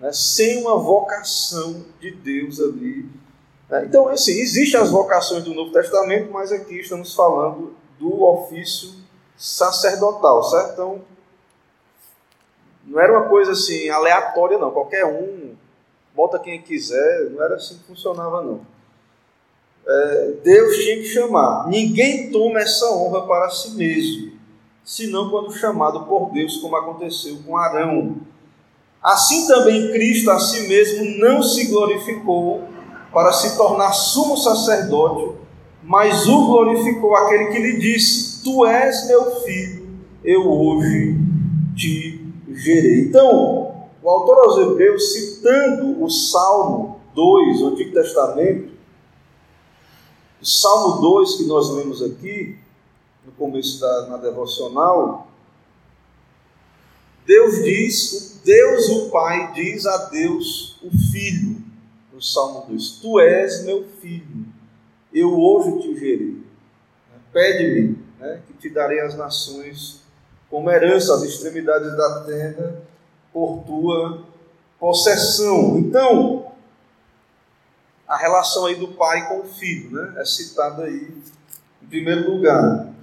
né, 0.00 0.12
sem 0.12 0.60
uma 0.62 0.78
vocação 0.78 1.84
de 2.00 2.10
Deus 2.10 2.60
ali. 2.60 3.08
Né. 3.68 3.84
Então, 3.86 4.08
assim, 4.08 4.32
existem 4.32 4.80
as 4.80 4.90
vocações 4.90 5.44
do 5.44 5.54
Novo 5.54 5.72
Testamento, 5.72 6.30
mas 6.32 6.52
aqui 6.52 6.80
estamos 6.80 7.14
falando 7.14 7.74
do 7.98 8.22
ofício 8.22 8.90
sacerdotal, 9.36 10.42
certo? 10.44 10.72
Então, 10.72 11.02
não 12.86 13.00
era 13.00 13.18
uma 13.18 13.28
coisa 13.28 13.52
assim 13.52 13.88
aleatória, 13.88 14.58
não. 14.58 14.70
Qualquer 14.70 15.06
um 15.06 15.54
bota 16.14 16.38
quem 16.38 16.62
quiser, 16.62 17.30
não 17.30 17.42
era 17.42 17.56
assim 17.56 17.78
que 17.78 17.84
funcionava, 17.84 18.42
não. 18.42 18.60
É, 19.86 20.32
Deus 20.42 20.76
tinha 20.78 20.96
que 20.96 21.04
chamar. 21.04 21.66
Ninguém 21.68 22.30
toma 22.30 22.60
essa 22.60 22.90
honra 22.92 23.26
para 23.26 23.50
si 23.50 23.72
mesmo, 23.72 24.38
senão 24.84 25.28
quando 25.28 25.52
chamado 25.52 26.04
por 26.06 26.30
Deus, 26.32 26.56
como 26.58 26.76
aconteceu 26.76 27.38
com 27.44 27.56
Arão. 27.56 28.16
Assim 29.04 29.46
também 29.46 29.92
Cristo 29.92 30.30
a 30.30 30.38
si 30.38 30.66
mesmo 30.66 31.18
não 31.18 31.42
se 31.42 31.66
glorificou 31.66 32.66
para 33.12 33.34
se 33.34 33.54
tornar 33.54 33.92
sumo 33.92 34.34
sacerdote, 34.34 35.36
mas 35.82 36.26
o 36.26 36.46
glorificou 36.46 37.14
aquele 37.14 37.48
que 37.48 37.58
lhe 37.58 37.78
disse: 37.78 38.42
Tu 38.42 38.64
és 38.64 39.06
meu 39.06 39.42
filho, 39.42 39.86
eu 40.24 40.50
hoje 40.50 41.18
te 41.76 42.18
gerei. 42.48 43.02
Então, 43.02 43.74
o 44.02 44.08
autor 44.08 44.38
aos 44.38 44.58
Hebreus, 44.58 45.12
citando 45.12 46.02
o 46.02 46.08
Salmo 46.08 47.00
2, 47.14 47.60
o 47.60 47.68
Antigo 47.68 47.92
Testamento, 47.92 48.72
o 50.40 50.46
Salmo 50.46 51.02
2 51.02 51.34
que 51.36 51.44
nós 51.44 51.68
lemos 51.68 52.02
aqui, 52.02 52.56
no 53.26 53.32
começo 53.32 53.78
da 53.80 54.06
na 54.06 54.16
devocional, 54.16 55.28
Deus 57.26 57.64
diz, 57.64 58.40
Deus 58.44 58.88
o 58.88 59.10
Pai 59.10 59.52
diz 59.52 59.86
a 59.86 60.06
Deus 60.06 60.78
o 60.82 60.90
Filho, 61.12 61.62
no 62.12 62.20
Salmo 62.20 62.66
2: 62.68 62.98
Tu 63.00 63.20
és 63.20 63.64
meu 63.64 63.84
filho, 64.00 64.46
eu 65.12 65.38
hoje 65.38 65.82
te 65.82 65.98
gerei. 65.98 66.42
Pede-me 67.32 67.98
né, 68.20 68.40
que 68.46 68.52
te 68.54 68.70
darei 68.70 69.00
as 69.00 69.16
nações 69.16 70.00
como 70.48 70.70
herança, 70.70 71.14
as 71.14 71.22
extremidades 71.22 71.96
da 71.96 72.24
terra, 72.24 72.82
por 73.32 73.64
tua 73.66 74.24
possessão. 74.78 75.78
Então, 75.78 76.52
a 78.06 78.16
relação 78.16 78.66
aí 78.66 78.76
do 78.76 78.88
pai 78.88 79.26
com 79.28 79.40
o 79.40 79.44
filho, 79.44 79.90
né, 79.90 80.14
é 80.20 80.24
citada 80.24 80.84
aí 80.84 81.10
em 81.82 81.86
primeiro 81.86 82.30
lugar. 82.30 82.93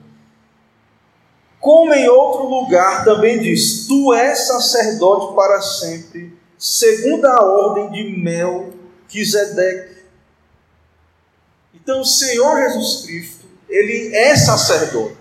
Como 1.62 1.93
em 1.93 2.10
outro 2.10 2.47
lugar 2.47 3.06
também 3.06 3.39
diz: 3.39 3.86
Tu 3.88 4.13
és 4.13 4.47
sacerdote 4.47 5.36
para 5.36 5.62
sempre, 5.62 6.36
segundo 6.58 7.26
a 7.26 7.45
ordem 7.45 7.91
de 7.91 8.17
Melquisedeque. 8.17 10.02
Então, 11.74 12.02
o 12.02 12.06
Senhor 12.06 12.58
Jesus 12.58 13.06
Cristo, 13.06 13.45
ele 13.69 14.13
é 14.15 14.36
sacerdote. 14.36 15.17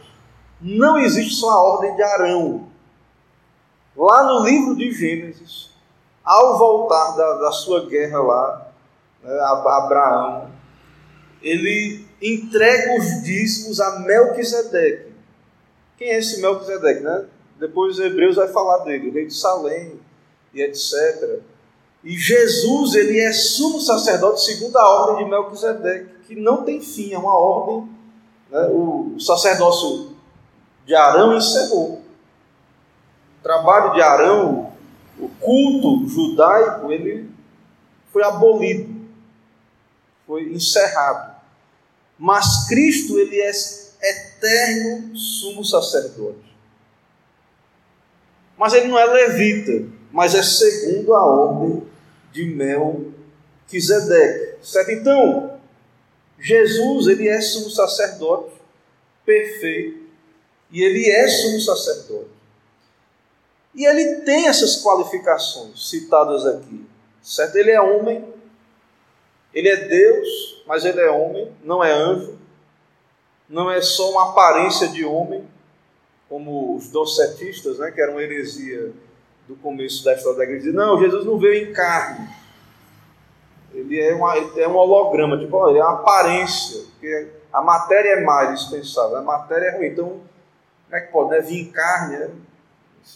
Não 0.61 0.99
existe 0.99 1.35
só 1.35 1.51
a 1.51 1.63
ordem 1.63 1.95
de 1.95 2.03
Arão. 2.03 2.69
Lá 3.95 4.25
no 4.25 4.43
livro 4.45 4.75
de 4.77 4.91
Gênesis, 4.93 5.71
ao 6.25 6.59
voltar 6.59 7.17
da, 7.17 7.35
da 7.35 7.53
sua 7.53 7.87
guerra 7.87 8.19
lá, 8.19 8.73
né, 9.23 9.41
Abraão, 9.41 10.51
ele 11.43 12.07
entrega 12.21 12.99
os 12.99 13.23
dízimos 13.23 13.81
a 13.81 14.01
Melquisedeque. 14.01 15.10
Quem 16.01 16.09
é 16.09 16.19
esse 16.19 16.41
Melquisedeque, 16.41 17.01
né? 17.03 17.27
Depois 17.59 17.99
os 17.99 18.01
hebreus 18.01 18.37
vai 18.37 18.49
falar 18.49 18.79
dele, 18.85 19.11
o 19.11 19.13
rei 19.13 19.27
de 19.27 19.35
Salém 19.35 20.01
e 20.55 20.63
etc. 20.63 21.43
E 22.03 22.17
Jesus, 22.17 22.95
ele 22.95 23.21
é 23.21 23.31
sumo 23.35 23.79
sacerdote 23.79 24.43
segundo 24.43 24.79
a 24.79 24.89
ordem 24.89 25.27
de 25.27 25.31
Melquisedeque, 25.31 26.09
que 26.27 26.35
não 26.35 26.65
tem 26.65 26.81
fim, 26.81 27.13
é 27.13 27.19
uma 27.19 27.37
ordem. 27.37 27.87
Né? 28.51 28.67
O 28.69 29.21
sacerdócio 29.21 30.17
de 30.87 30.95
Arão 30.95 31.37
encerrou. 31.37 31.97
O 33.39 33.43
trabalho 33.43 33.93
de 33.93 34.01
Arão, 34.01 34.73
o 35.19 35.29
culto 35.29 36.09
judaico, 36.09 36.91
ele 36.91 37.29
foi 38.11 38.25
abolido, 38.25 39.07
foi 40.27 40.51
encerrado. 40.51 41.37
Mas 42.19 42.67
Cristo, 42.69 43.19
ele 43.19 43.39
é 43.39 43.53
eterno 44.41 45.17
sumo 45.17 45.65
sacerdote. 45.65 46.51
Mas 48.57 48.75
ele 48.75 48.89
não 48.89 48.99
é 48.99 49.05
levita, 49.05 49.89
mas 50.11 50.35
é 50.35 50.43
segundo 50.43 51.15
a 51.15 51.25
ordem 51.25 51.87
de 52.33 52.45
Melquisedeque. 52.45 54.59
Certo? 54.63 54.91
Então, 54.91 55.61
Jesus, 56.39 57.07
ele 57.07 57.29
é 57.29 57.41
sumo 57.41 57.71
sacerdote 57.71 58.51
perfeito 59.25 60.01
e 60.71 60.83
ele 60.83 61.09
é 61.09 61.27
sumo 61.29 61.61
sacerdote. 61.61 62.29
E 63.75 63.87
ele 63.87 64.23
tem 64.23 64.49
essas 64.49 64.83
qualificações 64.83 65.89
citadas 65.89 66.45
aqui, 66.45 66.85
certo? 67.23 67.57
Ele 67.57 67.71
é 67.71 67.81
homem, 67.81 68.25
ele 69.55 69.69
é 69.69 69.77
Deus, 69.77 70.63
mas 70.67 70.85
ele 70.85 71.01
é 71.01 71.09
homem, 71.09 71.53
não 71.63 71.83
é 71.83 71.93
anjo, 71.93 72.37
não 73.51 73.69
é 73.69 73.83
só 73.83 74.13
uma 74.13 74.31
aparência 74.31 74.89
de 74.89 75.05
homem, 75.05 75.45
como 76.29 76.77
os 76.77 76.89
docetistas, 76.89 77.79
né, 77.79 77.91
que 77.91 78.01
era 78.01 78.13
uma 78.13 78.23
heresia 78.23 78.93
do 79.49 79.57
começo 79.57 80.05
da 80.05 80.15
história 80.15 80.39
da 80.39 80.45
igreja. 80.45 80.73
Não, 80.73 81.01
Jesus 81.01 81.27
não 81.27 81.37
veio 81.37 81.69
em 81.69 81.73
carne. 81.73 82.29
Ele 83.75 84.01
é, 84.01 84.15
uma, 84.15 84.37
é 84.37 84.69
um 84.69 84.77
holograma, 84.77 85.37
tipo, 85.37 85.69
ele 85.69 85.81
é 85.81 85.83
uma 85.83 85.95
aparência, 85.95 86.81
porque 86.93 87.29
a 87.53 87.61
matéria 87.61 88.11
é 88.11 88.21
mais 88.21 88.61
dispensável, 88.61 89.17
a 89.17 89.23
matéria 89.23 89.67
é 89.67 89.77
ruim. 89.77 89.87
Então, 89.89 90.07
como 90.07 90.97
é 90.97 91.01
que 91.01 91.13
pode 91.13 91.31
né, 91.31 91.41
vir 91.41 91.63
em 91.63 91.73
carne? 91.73 92.19
Né? 92.19 92.31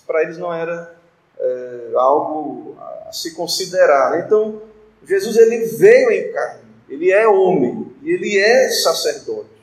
Para 0.05 0.23
eles 0.23 0.37
não 0.37 0.53
era 0.53 0.97
é, 1.39 1.93
algo 1.95 2.77
a 3.07 3.13
se 3.13 3.35
considerar. 3.37 4.19
Então, 4.19 4.61
Jesus 5.07 5.37
ele 5.37 5.67
veio 5.67 6.11
em 6.11 6.33
carne, 6.33 6.63
ele 6.89 7.13
é 7.13 7.29
homem 7.29 7.93
e 8.03 8.11
ele 8.11 8.37
é 8.37 8.71
sacerdote. 8.71 9.54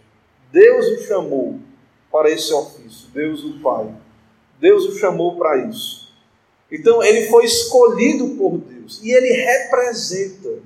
Deus 0.51 0.85
o 0.87 1.07
chamou 1.07 1.59
para 2.11 2.29
esse 2.29 2.53
ofício, 2.53 3.07
Deus 3.13 3.43
o 3.43 3.59
Pai. 3.59 3.93
Deus 4.59 4.85
o 4.85 4.97
chamou 4.97 5.37
para 5.37 5.67
isso. 5.67 6.11
Então 6.71 7.03
ele 7.03 7.27
foi 7.27 7.45
escolhido 7.45 8.29
por 8.35 8.57
Deus 8.57 9.01
e 9.03 9.11
ele 9.11 9.31
representa, 9.33 10.59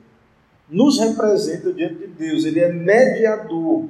nos 0.70 1.00
representa 1.00 1.72
diante 1.72 1.96
de 1.96 2.08
Deus, 2.08 2.46
ele 2.46 2.60
é 2.60 2.72
mediador. 2.72 3.88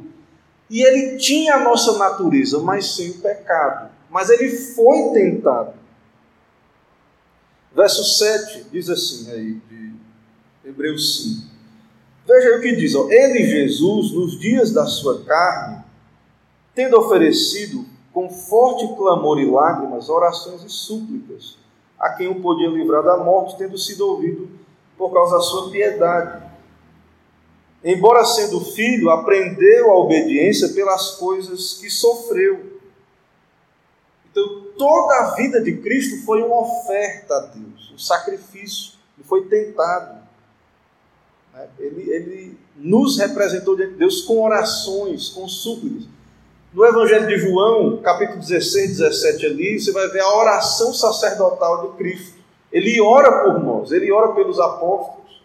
E 0.69 0.81
ele 0.81 1.17
tinha 1.17 1.55
a 1.55 1.63
nossa 1.63 1.97
natureza, 1.97 2.59
mas 2.59 2.95
sem 2.95 3.11
o 3.11 3.19
pecado. 3.19 3.91
Mas 4.09 4.29
ele 4.29 4.49
foi 4.49 5.13
tentado. 5.13 5.73
Verso 7.75 8.03
7 8.03 8.67
diz 8.71 8.89
assim 8.89 9.31
aí, 9.31 9.53
de 9.69 10.69
Hebreus 10.69 11.23
5. 11.23 11.55
Veja 12.27 12.57
o 12.57 12.61
que 12.61 12.75
diz: 12.75 12.95
ó, 12.95 13.07
Ele, 13.09 13.43
Jesus, 13.45 14.11
nos 14.11 14.39
dias 14.39 14.71
da 14.71 14.85
sua 14.85 15.23
carne, 15.23 15.83
tendo 16.75 16.99
oferecido 16.99 17.85
com 18.13 18.29
forte 18.29 18.87
clamor 18.95 19.39
e 19.39 19.49
lágrimas 19.49 20.09
orações 20.09 20.63
e 20.63 20.69
súplicas 20.69 21.57
a 21.97 22.09
quem 22.09 22.27
o 22.27 22.41
podia 22.41 22.69
livrar 22.69 23.01
da 23.01 23.17
morte, 23.17 23.57
tendo 23.57 23.77
sido 23.77 24.07
ouvido 24.07 24.49
por 24.97 25.11
causa 25.11 25.37
da 25.37 25.41
sua 25.41 25.71
piedade. 25.71 26.43
Embora 27.83 28.25
sendo 28.25 28.59
filho, 28.59 29.09
aprendeu 29.09 29.91
a 29.91 29.99
obediência 29.99 30.69
pelas 30.69 31.11
coisas 31.11 31.73
que 31.75 31.89
sofreu. 31.89 32.79
Então, 34.29 34.65
toda 34.77 35.13
a 35.15 35.35
vida 35.35 35.61
de 35.61 35.77
Cristo 35.77 36.25
foi 36.25 36.41
uma 36.41 36.61
oferta 36.61 37.35
a 37.35 37.39
Deus, 37.47 37.91
um 37.93 37.97
sacrifício, 37.97 38.93
ele 39.17 39.25
foi 39.25 39.45
tentado. 39.45 40.25
Ele, 41.79 42.11
ele 42.11 42.57
nos 42.75 43.17
representou 43.17 43.77
diante 43.77 43.93
de 43.93 43.99
Deus 43.99 44.21
com 44.21 44.43
orações, 44.43 45.29
com 45.29 45.47
súplicas. 45.47 46.14
No 46.75 46.85
Evangelho 46.85 47.25
de 47.27 47.37
João, 47.37 48.01
capítulo 48.01 48.37
16, 48.37 48.97
17 48.97 49.45
ali, 49.45 49.79
você 49.79 49.93
vai 49.93 50.09
ver 50.09 50.19
a 50.19 50.35
oração 50.35 50.93
sacerdotal 50.93 51.87
de 51.87 51.97
Cristo. 51.97 52.37
Ele 52.69 52.99
ora 52.99 53.43
por 53.43 53.63
nós, 53.63 53.93
ele 53.93 54.11
ora 54.11 54.33
pelos 54.33 54.59
apóstolos, 54.59 55.41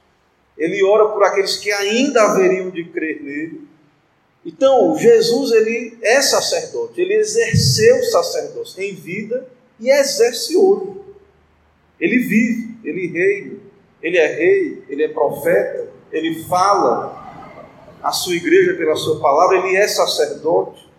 ele 0.59 0.83
ora 0.83 1.11
por 1.11 1.23
aqueles 1.23 1.57
que 1.57 1.71
ainda 1.71 2.21
haveriam 2.21 2.69
de 2.71 2.83
crer 2.87 3.23
nele. 3.23 3.61
Então, 4.45 4.99
Jesus 4.99 5.53
ele 5.53 5.97
é 6.03 6.21
sacerdote, 6.21 7.01
ele 7.01 7.15
exerceu 7.15 8.03
sacerdócio 8.03 8.83
em 8.83 8.93
vida 8.93 9.47
e 9.79 9.89
exerce 9.89 10.57
hoje. 10.57 11.01
Ele 12.01 12.19
vive, 12.19 12.77
ele 12.83 13.07
reina, 13.07 13.57
ele 14.03 14.19
é 14.19 14.27
rei, 14.27 14.83
ele 14.89 15.05
é 15.05 15.09
profeta, 15.09 15.91
ele 16.11 16.43
fala 16.43 17.55
a 18.03 18.11
sua 18.11 18.35
igreja 18.35 18.75
pela 18.75 18.97
sua 18.97 19.21
palavra, 19.21 19.59
ele 19.59 19.77
é 19.77 19.87
sacerdote 19.87 20.90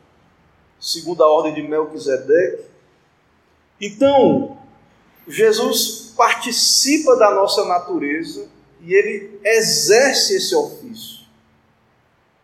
segundo 0.81 1.23
a 1.23 1.31
ordem 1.31 1.53
de 1.53 1.61
Melquisedeque. 1.61 2.63
Então, 3.79 4.57
Jesus 5.27 6.13
participa 6.17 7.15
da 7.15 7.33
nossa 7.33 7.63
natureza 7.65 8.47
e 8.81 8.93
ele 8.93 9.39
exerce 9.43 10.35
esse 10.35 10.55
ofício. 10.55 11.21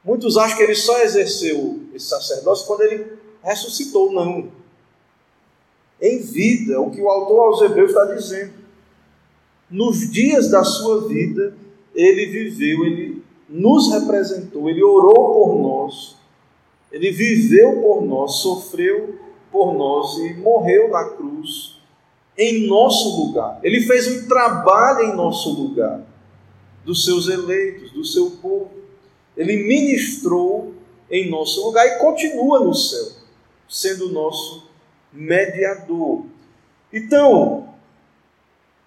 Muitos 0.03 0.37
acham 0.37 0.55
que 0.55 0.63
ele 0.63 0.75
só 0.75 1.01
exerceu 1.01 1.81
esse 1.93 2.05
sacerdócio 2.05 2.67
quando 2.67 2.81
ele 2.81 3.17
ressuscitou. 3.43 4.11
Não. 4.11 4.51
Em 5.99 6.19
vida, 6.19 6.79
o 6.79 6.91
que 6.91 7.01
o 7.01 7.09
autor 7.09 7.47
aos 7.47 7.61
Hebreus 7.61 7.89
está 7.89 8.05
dizendo. 8.05 8.53
Nos 9.69 10.09
dias 10.09 10.49
da 10.49 10.63
sua 10.63 11.07
vida, 11.07 11.53
ele 11.93 12.27
viveu, 12.27 12.85
ele 12.85 13.23
nos 13.49 13.91
representou, 13.91 14.69
ele 14.69 14.81
orou 14.81 15.33
por 15.33 15.61
nós 15.61 16.16
ele 16.91 17.11
viveu 17.11 17.81
por 17.81 18.01
nós, 18.01 18.37
sofreu 18.37 19.19
por 19.51 19.73
nós 19.73 20.17
e 20.19 20.33
morreu 20.35 20.89
na 20.89 21.03
cruz 21.09 21.77
em 22.37 22.67
nosso 22.67 23.21
lugar. 23.21 23.59
Ele 23.63 23.81
fez 23.81 24.07
um 24.07 24.27
trabalho 24.27 25.01
em 25.01 25.15
nosso 25.15 25.49
lugar, 25.49 26.01
dos 26.85 27.03
seus 27.03 27.27
eleitos, 27.27 27.91
do 27.91 28.05
seu 28.05 28.31
povo. 28.41 28.71
Ele 29.35 29.67
ministrou 29.67 30.73
em 31.09 31.29
nosso 31.29 31.65
lugar 31.65 31.85
e 31.87 31.99
continua 31.99 32.59
no 32.59 32.73
céu, 32.73 33.11
sendo 33.67 34.09
nosso 34.11 34.67
mediador. 35.11 36.25
Então, 36.93 37.73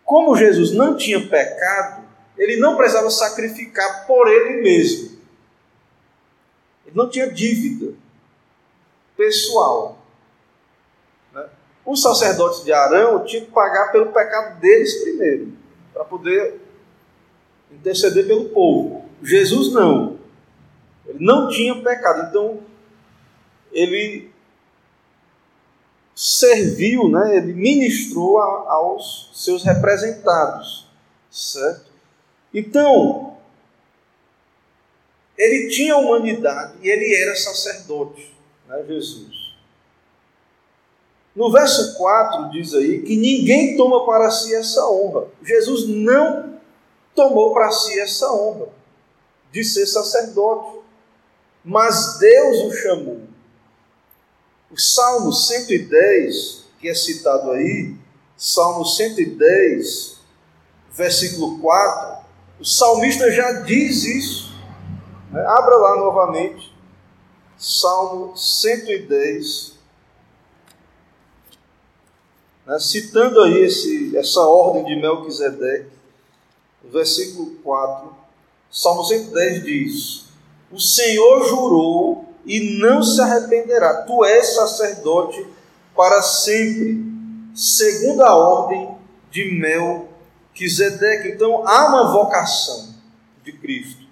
como 0.05 0.37
Jesus 0.37 0.73
não 0.73 0.97
tinha 0.97 1.21
pecado, 1.21 2.05
ele 2.37 2.57
não 2.57 2.77
precisava 2.77 3.11
sacrificar 3.11 4.07
por 4.07 4.27
ele 4.29 4.63
mesmo. 4.63 5.20
Ele 6.91 6.99
não 6.99 7.09
tinha 7.09 7.31
dívida 7.31 7.95
pessoal. 9.17 9.99
Né? 11.33 11.49
Os 11.87 12.03
sacerdotes 12.03 12.65
de 12.65 12.73
Arão 12.73 13.25
tinham 13.25 13.45
que 13.45 13.53
pagar 13.53 13.93
pelo 13.93 14.13
pecado 14.13 14.59
deles 14.59 15.03
primeiro, 15.03 15.53
para 15.95 16.05
poder 16.05 16.61
interceder 17.71 18.27
pelo 18.27 18.49
povo. 18.49 19.05
Jesus 19.23 19.73
não. 19.73 20.19
Ele 21.07 21.25
não 21.25 21.49
tinha 21.49 21.81
pecado. 21.81 22.29
Então, 22.29 22.61
ele 23.71 24.31
serviu, 26.15 27.09
né? 27.09 27.37
ele 27.37 27.53
ministrou 27.53 28.39
aos 28.39 29.31
seus 29.33 29.63
representados. 29.63 30.89
Certo? 31.31 31.91
Então, 32.53 33.37
ele 35.41 35.71
tinha 35.71 35.97
humanidade 35.97 36.75
e 36.83 36.89
ele 36.91 37.15
era 37.17 37.35
sacerdote, 37.35 38.31
né, 38.69 38.85
Jesus. 38.87 39.55
No 41.35 41.51
verso 41.51 41.97
4 41.97 42.51
diz 42.51 42.75
aí 42.75 43.01
que 43.01 43.17
ninguém 43.17 43.75
toma 43.75 44.05
para 44.05 44.31
si 44.31 44.55
essa 44.55 44.87
honra. 44.87 45.29
Jesus 45.43 45.89
não 45.89 46.61
tomou 47.15 47.55
para 47.55 47.73
si 47.73 47.99
essa 47.99 48.31
honra 48.31 48.69
de 49.51 49.65
ser 49.65 49.87
sacerdote, 49.87 50.81
mas 51.65 52.19
Deus 52.19 52.65
o 52.67 52.77
chamou. 52.77 53.23
O 54.71 54.79
Salmo 54.79 55.33
110, 55.33 56.65
que 56.79 56.87
é 56.87 56.95
citado 56.95 57.51
aí, 57.53 57.95
Salmo 58.37 58.85
110, 58.85 60.19
versículo 60.93 61.59
4, 61.61 62.25
o 62.61 62.65
salmista 62.65 63.31
já 63.33 63.53
diz 63.63 64.05
isso. 64.05 64.50
Abra 65.33 65.77
lá 65.77 65.97
novamente, 65.97 66.75
Salmo 67.57 68.37
110, 68.37 69.75
né? 72.67 72.81
citando 72.81 73.41
aí 73.43 73.59
esse, 73.59 74.17
essa 74.17 74.41
ordem 74.41 74.85
de 74.87 74.97
Melquisedeque, 74.97 75.93
versículo 76.83 77.53
4, 77.63 78.13
Salmo 78.73 79.05
110 79.05 79.63
diz: 79.63 80.25
O 80.69 80.81
Senhor 80.81 81.47
jurou 81.47 82.35
e 82.45 82.79
não 82.81 83.01
se 83.01 83.21
arrependerá, 83.21 84.03
tu 84.03 84.25
és 84.25 84.55
sacerdote 84.57 85.47
para 85.95 86.21
sempre, 86.23 87.05
segundo 87.55 88.23
a 88.23 88.35
ordem 88.35 88.97
de 89.31 89.45
Melquisedeque. 89.53 91.29
Então 91.29 91.65
há 91.69 91.87
uma 91.87 92.11
vocação 92.11 92.97
de 93.45 93.53
Cristo 93.53 94.10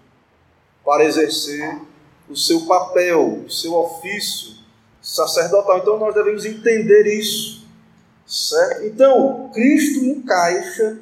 para 0.88 1.04
exercer 1.04 1.82
o 2.30 2.34
seu 2.34 2.62
papel, 2.62 3.42
o 3.46 3.50
seu 3.50 3.74
ofício 3.74 4.54
sacerdotal. 5.02 5.76
Então 5.76 5.98
nós 5.98 6.14
devemos 6.14 6.46
entender 6.46 7.06
isso. 7.06 7.68
Certo? 8.26 8.86
Então, 8.86 9.50
Cristo 9.52 10.02
encaixa 10.02 10.98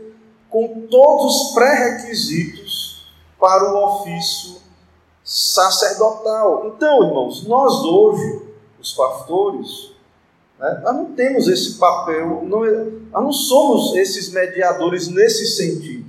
com 0.51 0.89
todos 0.91 1.37
os 1.37 1.55
pré-requisitos 1.55 3.07
para 3.39 3.73
o 3.73 4.01
ofício 4.01 4.57
sacerdotal. 5.23 6.67
Então, 6.67 7.05
irmãos, 7.05 7.47
nós 7.47 7.85
hoje, 7.85 8.43
os 8.81 8.93
pastores, 8.93 9.93
né, 10.59 10.81
nós 10.83 10.97
não 10.97 11.13
temos 11.13 11.47
esse 11.47 11.79
papel, 11.79 12.43
não, 12.45 12.65
é, 12.65 12.87
nós 13.13 13.23
não 13.23 13.33
somos 13.33 13.95
esses 13.95 14.33
mediadores 14.33 15.07
nesse 15.07 15.47
sentido. 15.47 16.06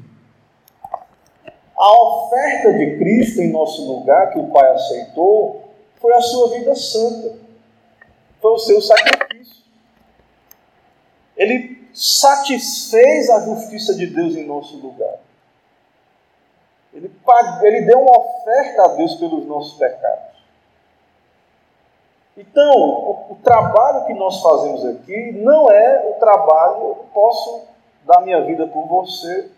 A 1.78 2.02
oferta 2.02 2.74
de 2.74 2.98
Cristo 2.98 3.42
em 3.42 3.52
nosso 3.52 3.86
lugar, 3.86 4.32
que 4.32 4.40
o 4.40 4.48
Pai 4.48 4.68
aceitou, 4.72 5.64
foi 5.98 6.14
a 6.14 6.22
sua 6.22 6.50
vida 6.50 6.74
santa, 6.76 7.36
foi 8.42 8.52
o 8.52 8.58
seu 8.58 8.82
sacrifício. 8.82 9.64
Ele 11.36 11.88
satisfez 11.94 13.30
a 13.30 13.42
justiça 13.42 13.94
de 13.96 14.08
Deus 14.08 14.36
em 14.36 14.46
nosso 14.46 14.78
lugar. 14.78 15.20
Ele, 16.94 17.12
ele 17.62 17.82
deu 17.82 18.00
uma 18.00 18.18
oferta 18.18 18.84
a 18.84 18.88
Deus 18.96 19.16
pelos 19.16 19.46
nossos 19.46 19.78
pecados. 19.78 20.38
Então, 22.36 22.72
o, 22.72 23.34
o, 23.34 23.36
trabalho 23.44 24.06
que 24.06 24.14
nós 24.14 24.42
fazemos 24.42 24.86
aqui 24.86 25.32
não 25.32 25.70
é 25.72 26.08
o 26.08 26.20
trabalho, 26.20 26.82
eu 26.82 27.06
posso 27.14 27.62
dar 28.06 28.22
minha 28.22 28.44
vida 28.46 28.68
por 28.68 28.86
você. 28.88 29.50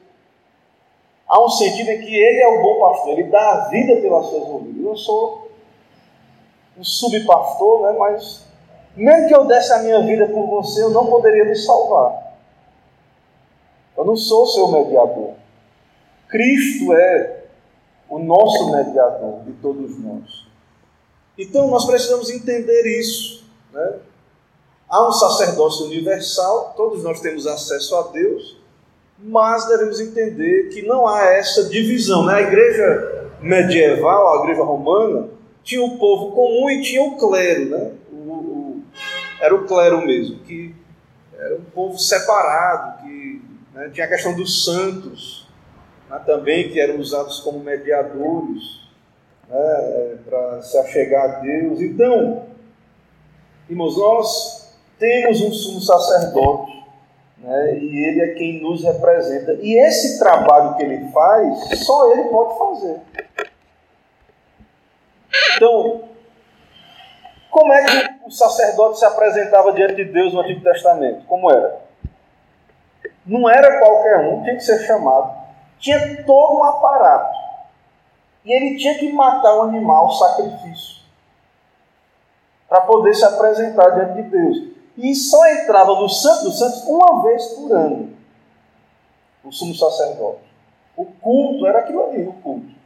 Há 1.30 1.46
um 1.46 1.50
sentido 1.50 1.92
em 1.92 2.02
que 2.02 2.16
ele 2.16 2.42
é 2.42 2.48
o 2.48 2.62
bom 2.64 2.80
pastor, 2.80 3.12
ele 3.12 3.30
dá 3.30 3.52
a 3.52 3.70
vida 3.70 4.02
pelas 4.02 4.26
suas 4.26 4.50
ovelhas. 4.50 4.84
Eu 4.84 4.98
sou 4.98 5.52
um 6.76 6.84
subpastor, 6.84 7.84
né, 7.84 7.96
mas 8.00 8.46
mesmo 8.96 9.28
que 9.28 9.36
eu 9.36 9.46
desse 9.46 9.72
a 9.72 9.84
minha 9.84 10.02
vida 10.02 10.28
por 10.28 10.48
você, 10.48 10.82
eu 10.82 10.90
não 10.90 11.06
poderia 11.06 11.46
me 11.46 11.56
salvar. 11.56 12.36
Eu 13.96 14.06
não 14.06 14.16
sou 14.16 14.48
seu 14.48 14.68
mediador. 14.70 15.34
Cristo 16.28 16.94
é 16.94 17.44
o 18.10 18.18
nosso 18.18 18.72
mediador 18.72 19.44
de 19.44 19.54
todos 19.54 20.00
nós. 20.00 20.48
Então 21.38 21.68
nós 21.68 21.86
precisamos 21.86 22.30
entender 22.30 23.00
isso. 23.00 23.46
Né? 23.72 24.00
Há 24.90 25.08
um 25.08 25.12
sacerdócio 25.12 25.86
universal, 25.86 26.74
todos 26.76 27.04
nós 27.04 27.20
temos 27.20 27.46
acesso 27.46 27.96
a 27.96 28.04
Deus, 28.08 28.59
mas 29.22 29.68
devemos 29.68 30.00
entender 30.00 30.70
que 30.70 30.82
não 30.84 31.08
há 31.08 31.26
essa 31.34 31.70
divisão. 31.70 32.26
Né? 32.26 32.42
igreja 32.42 33.30
medieval, 33.42 34.40
a 34.40 34.44
igreja 34.44 34.64
romana, 34.64 35.30
tinha 35.64 35.84
o 35.84 35.98
povo 35.98 36.32
comum 36.34 36.70
e 36.70 36.82
tinha 36.82 37.02
o 37.04 37.18
clero, 37.18 37.66
né? 37.70 37.92
O, 38.12 38.16
o, 38.16 38.84
era 39.40 39.56
o 39.56 39.66
clero 39.66 40.06
mesmo, 40.06 40.40
que 40.40 40.76
era 41.38 41.56
um 41.56 41.64
povo 41.64 41.98
separado, 41.98 43.04
que 43.04 43.42
né? 43.74 43.90
tinha 43.94 44.06
a 44.06 44.10
questão 44.10 44.36
dos 44.36 44.66
santos, 44.66 45.48
né, 46.10 46.20
também 46.26 46.70
que 46.70 46.80
eram 46.80 46.98
usados 46.98 47.40
como 47.40 47.60
mediadores 47.60 48.82
né, 49.50 50.18
para 50.26 50.62
se 50.62 50.78
achegar 50.78 51.24
a 51.24 51.40
Deus. 51.40 51.80
Então, 51.80 52.46
irmãos, 53.70 53.98
nós 53.98 54.78
temos 54.98 55.42
um 55.42 55.52
sumo 55.52 55.80
sacerdote 55.80 56.79
né, 57.40 57.78
e 57.78 58.06
ele 58.06 58.22
é 58.22 58.34
quem 58.36 58.62
nos 58.62 58.84
representa. 58.84 59.54
E 59.62 59.74
esse 59.80 60.20
trabalho 60.20 60.76
que 60.76 60.84
ele 60.84 61.10
faz, 61.12 61.80
só 61.86 62.12
ele 62.12 62.24
pode 62.26 62.58
fazer. 62.58 63.02
Então, 65.56 66.04
como 67.50 67.74
é 67.74 67.84
que 67.84 68.28
o 68.28 68.32
sacerdote 68.32 69.00
se 69.00 69.06
apresentava 69.06 69.74
diante 69.74 69.96
de 69.96 70.06
Deus 70.06 70.34
no 70.34 70.42
Antigo 70.42 70.64
Testamento? 70.64 71.26
Como 71.26 71.52
era? 71.52 71.82
Não 73.26 73.50
era 73.50 73.80
qualquer 73.80 74.20
um, 74.20 74.44
tinha 74.44 74.56
que 74.56 74.64
ser 74.64 74.80
chamado 74.86 75.40
tinha 75.80 76.24
todo 76.24 76.58
um 76.58 76.64
aparato. 76.64 77.38
E 78.46 78.52
ele 78.52 78.78
tinha 78.78 78.98
que 78.98 79.12
matar 79.12 79.56
o 79.56 79.60
um 79.60 79.62
animal, 79.64 80.12
sacrifício, 80.12 81.04
para 82.68 82.82
poder 82.82 83.14
se 83.14 83.26
apresentar 83.26 83.90
diante 83.92 84.22
de 84.22 84.30
Deus. 84.30 84.79
E 84.98 85.16
só 85.16 85.46
entrava 85.48 85.96
no 85.96 86.10
Santo 86.10 86.46
dos 86.46 86.60
Santos 86.60 86.84
uma 86.86 87.24
vez 87.24 87.46
por 87.54 87.72
ano, 87.72 88.14
o 89.44 89.52
sumo 89.52 89.74
sacerdote. 89.74 90.50
O 90.96 91.06
culto 91.06 91.66
era 91.66 91.80
aquilo 91.80 92.04
ali, 92.04 92.28
o 92.28 92.34
culto. 92.34 92.80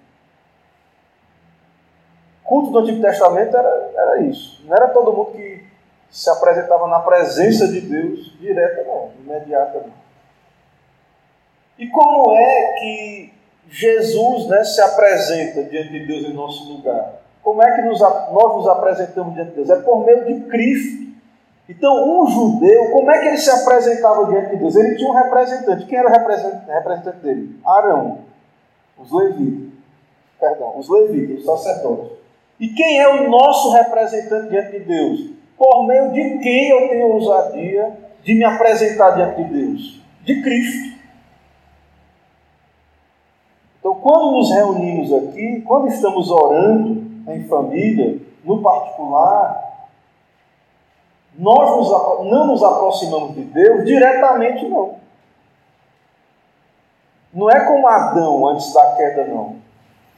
O 2.43 2.47
culto 2.47 2.71
do 2.71 2.79
Antigo 2.79 3.01
Testamento 3.01 3.55
era, 3.57 3.91
era 3.95 4.21
isso. 4.21 4.61
Não 4.65 4.75
era 4.75 4.89
todo 4.89 5.13
mundo 5.13 5.31
que 5.31 5.65
se 6.11 6.29
apresentava 6.29 6.87
na 6.87 6.99
presença 6.99 7.67
de 7.67 7.81
Deus 7.81 8.37
direta, 8.39 8.83
não, 8.83 9.11
imediata. 9.19 9.79
Não. 9.79 10.03
E 11.79 11.87
como 11.87 12.31
é 12.33 12.73
que 12.79 13.33
Jesus 13.67 14.47
né, 14.47 14.63
se 14.63 14.79
apresenta 14.79 15.63
diante 15.63 15.89
de 15.89 16.05
Deus 16.05 16.25
em 16.25 16.33
nosso 16.33 16.71
lugar? 16.71 17.15
Como 17.41 17.61
é 17.63 17.75
que 17.75 17.81
nos, 17.81 17.99
nós 17.99 18.55
nos 18.55 18.67
apresentamos 18.67 19.33
diante 19.33 19.49
de 19.49 19.55
Deus? 19.55 19.69
É 19.69 19.81
por 19.81 20.05
meio 20.05 20.25
de 20.25 20.41
Cristo. 20.49 21.12
Então, 21.67 22.21
um 22.21 22.27
judeu, 22.27 22.91
como 22.91 23.09
é 23.09 23.19
que 23.19 23.27
ele 23.27 23.37
se 23.37 23.49
apresentava 23.49 24.25
diante 24.25 24.51
de 24.51 24.57
Deus? 24.57 24.75
Ele 24.75 24.95
tinha 24.95 25.09
um 25.09 25.15
representante. 25.15 25.85
Quem 25.85 25.97
era 25.97 26.09
o 26.09 26.11
representante, 26.11 27.19
dele? 27.19 27.55
Arão, 27.65 28.19
os 28.97 29.11
levitas. 29.11 29.71
Perdão, 30.39 30.77
os 30.77 30.89
levitas, 30.89 31.39
os 31.39 31.45
sacerdotes. 31.45 32.17
E 32.59 32.67
quem 32.67 32.99
é 32.99 33.07
o 33.07 33.29
nosso 33.29 33.71
representante 33.71 34.49
diante 34.49 34.71
de 34.71 34.79
Deus? 34.79 35.29
Por 35.57 35.87
meio 35.87 36.11
de 36.11 36.39
quem 36.39 36.69
eu 36.69 36.89
tenho 36.89 37.07
ousadia 37.07 37.97
de 38.23 38.35
me 38.35 38.43
apresentar 38.43 39.11
diante 39.11 39.43
de 39.43 39.53
Deus? 39.53 40.01
De 40.23 40.41
Cristo. 40.41 40.99
Então, 43.79 43.95
quando 43.95 44.31
nos 44.31 44.49
reunimos 44.51 45.13
aqui, 45.13 45.61
quando 45.65 45.87
estamos 45.87 46.29
orando 46.29 47.03
em 47.27 47.43
família, 47.47 48.17
no 48.43 48.61
particular, 48.61 49.62
nós 51.37 51.69
nos, 51.77 52.29
não 52.29 52.47
nos 52.47 52.63
aproximamos 52.63 53.35
de 53.35 53.43
Deus 53.43 53.85
diretamente, 53.85 54.67
não. 54.67 54.97
Não 57.33 57.49
é 57.49 57.65
como 57.65 57.87
Adão 57.87 58.47
antes 58.47 58.71
da 58.73 58.95
queda, 58.95 59.25
não. 59.25 59.55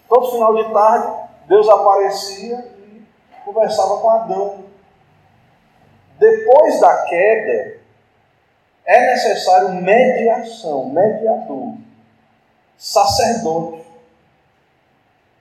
Todo 0.10 0.32
final 0.32 0.54
de 0.56 0.74
tarde, 0.74 1.14
Deus 1.48 1.68
aparecia 1.70 2.68
e 2.92 3.02
conversava 3.46 3.98
com 3.98 4.10
Adão. 4.10 4.66
Depois 6.20 6.80
da 6.82 7.04
queda, 7.04 7.78
é 8.86 9.12
necessário 9.12 9.74
mediação, 9.74 10.90
mediador, 10.90 11.76
sacerdote. 12.78 13.86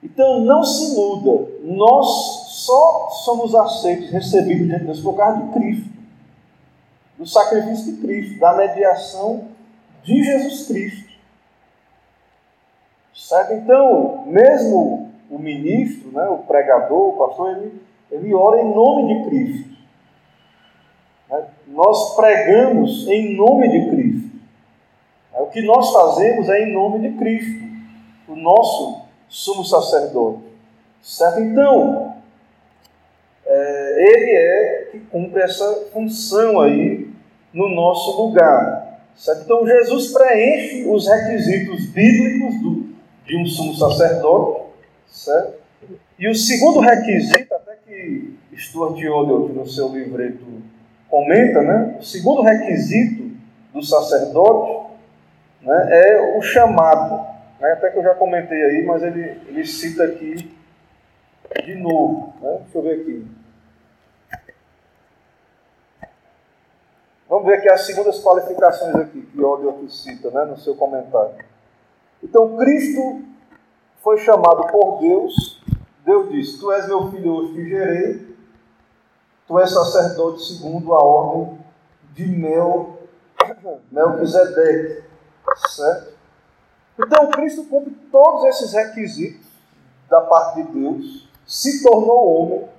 Então 0.01 0.39
não 0.41 0.63
se 0.63 0.93
iluda, 0.93 1.51
nós 1.63 2.34
só 2.65 3.09
somos 3.09 3.53
aceitos, 3.53 4.09
recebidos 4.09 4.67
de 4.67 4.85
Deus 4.85 5.01
por 5.01 5.15
causa 5.15 5.43
de 5.43 5.53
Cristo, 5.53 5.89
do 7.17 7.25
sacrifício 7.25 7.95
de 7.95 8.01
Cristo, 8.01 8.39
da 8.39 8.53
mediação 8.53 9.49
de 10.03 10.23
Jesus 10.23 10.67
Cristo. 10.67 11.15
Certo? 13.13 13.53
Então, 13.53 14.25
mesmo 14.25 15.11
o 15.29 15.39
ministro, 15.39 16.11
né, 16.11 16.27
o 16.27 16.39
pregador, 16.39 17.09
o 17.09 17.17
pastor, 17.17 17.57
ele, 17.57 17.81
ele 18.11 18.33
ora 18.33 18.61
em 18.61 18.73
nome 18.73 19.13
de 19.13 19.29
Cristo. 19.29 19.69
Né? 21.29 21.45
Nós 21.67 22.15
pregamos 22.15 23.07
em 23.07 23.35
nome 23.35 23.69
de 23.69 23.89
Cristo. 23.89 24.35
É, 25.33 25.41
o 25.41 25.47
que 25.47 25.61
nós 25.61 25.91
fazemos 25.91 26.49
é 26.49 26.63
em 26.63 26.73
nome 26.73 26.99
de 26.99 27.17
Cristo, 27.17 27.63
o 28.27 28.35
nosso 28.35 29.01
sumo 29.29 29.63
sacerdote. 29.63 30.43
Certo? 31.01 31.39
Então, 31.39 32.14
ele 33.95 34.31
é 34.31 34.87
que 34.91 34.99
cumpre 34.99 35.41
essa 35.41 35.87
função 35.91 36.61
aí 36.61 37.09
no 37.53 37.69
nosso 37.69 38.21
lugar. 38.21 39.01
Certo? 39.15 39.43
Então, 39.43 39.65
Jesus 39.65 40.11
preenche 40.11 40.85
os 40.87 41.07
requisitos 41.07 41.85
bíblicos 41.87 42.61
do, 42.61 42.89
de 43.25 43.37
um 43.37 43.45
sumo 43.45 43.73
sacerdote. 43.73 44.65
Certo? 45.07 45.53
E 46.19 46.29
o 46.29 46.35
segundo 46.35 46.79
requisito, 46.79 47.53
até 47.53 47.77
que 47.85 48.35
Stuart 48.57 48.97
Odell, 48.97 49.49
no 49.49 49.67
seu 49.67 49.89
livreto 49.89 50.45
comenta, 51.09 51.61
né? 51.61 51.97
O 51.99 52.03
segundo 52.03 52.41
requisito 52.41 53.31
do 53.73 53.81
sacerdote 53.81 54.93
né, 55.61 55.87
é 55.91 56.37
o 56.37 56.41
chamado. 56.41 57.25
Né? 57.59 57.71
Até 57.71 57.89
que 57.89 57.97
eu 57.97 58.03
já 58.03 58.15
comentei 58.15 58.61
aí, 58.63 58.85
mas 58.85 59.03
ele, 59.03 59.41
ele 59.47 59.65
cita 59.65 60.03
aqui 60.05 60.51
de 61.63 61.75
novo. 61.75 62.33
Né? 62.41 62.59
Deixa 62.63 62.77
eu 62.77 62.81
ver 62.81 63.01
aqui. 63.01 63.25
Vamos 67.35 67.49
ver 67.49 67.57
aqui 67.57 67.69
as 67.69 67.85
segundas 67.85 68.23
qualificações 68.23 68.95
aqui 68.95 69.21
que 69.21 69.43
Odell 69.43 69.71
aqui 69.71 69.93
cita 69.93 70.31
né, 70.31 70.45
no 70.45 70.57
seu 70.57 70.73
comentário. 70.73 71.35
Então, 72.23 72.55
Cristo 72.55 73.23
foi 74.01 74.17
chamado 74.19 74.71
por 74.71 75.01
Deus. 75.01 75.61
Deus 76.05 76.29
disse: 76.29 76.57
Tu 76.57 76.71
és 76.71 76.87
meu 76.87 77.11
filho, 77.11 77.33
hoje 77.33 77.53
te 77.55 77.67
gerei 77.67 78.35
tu 79.45 79.59
és 79.59 79.69
sacerdote 79.69 80.45
segundo 80.45 80.93
a 80.93 81.03
ordem 81.03 81.59
de 82.13 82.25
Mel, 82.25 82.99
Melquisedeque, 83.91 85.03
certo? 85.67 86.13
Então 86.97 87.29
Cristo 87.31 87.65
cumpre 87.65 87.91
todos 88.09 88.45
esses 88.45 88.71
requisitos 88.71 89.45
da 90.09 90.21
parte 90.21 90.63
de 90.63 90.71
Deus, 90.71 91.29
se 91.45 91.83
tornou 91.83 92.27
homem 92.27 92.69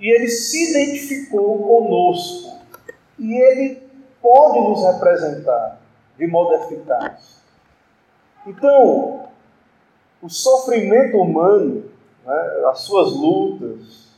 e 0.00 0.10
ele 0.10 0.26
se 0.26 0.72
identificou 0.72 1.56
conosco 1.62 2.59
e 3.20 3.34
ele 3.34 3.88
pode 4.20 4.60
nos 4.60 4.84
representar 4.84 5.78
de 6.18 6.26
modo 6.26 6.54
eficaz. 6.54 7.40
Então, 8.46 9.28
o 10.20 10.28
sofrimento 10.28 11.18
humano, 11.18 11.84
né, 12.26 12.64
as 12.66 12.80
suas 12.80 13.12
lutas, 13.12 14.10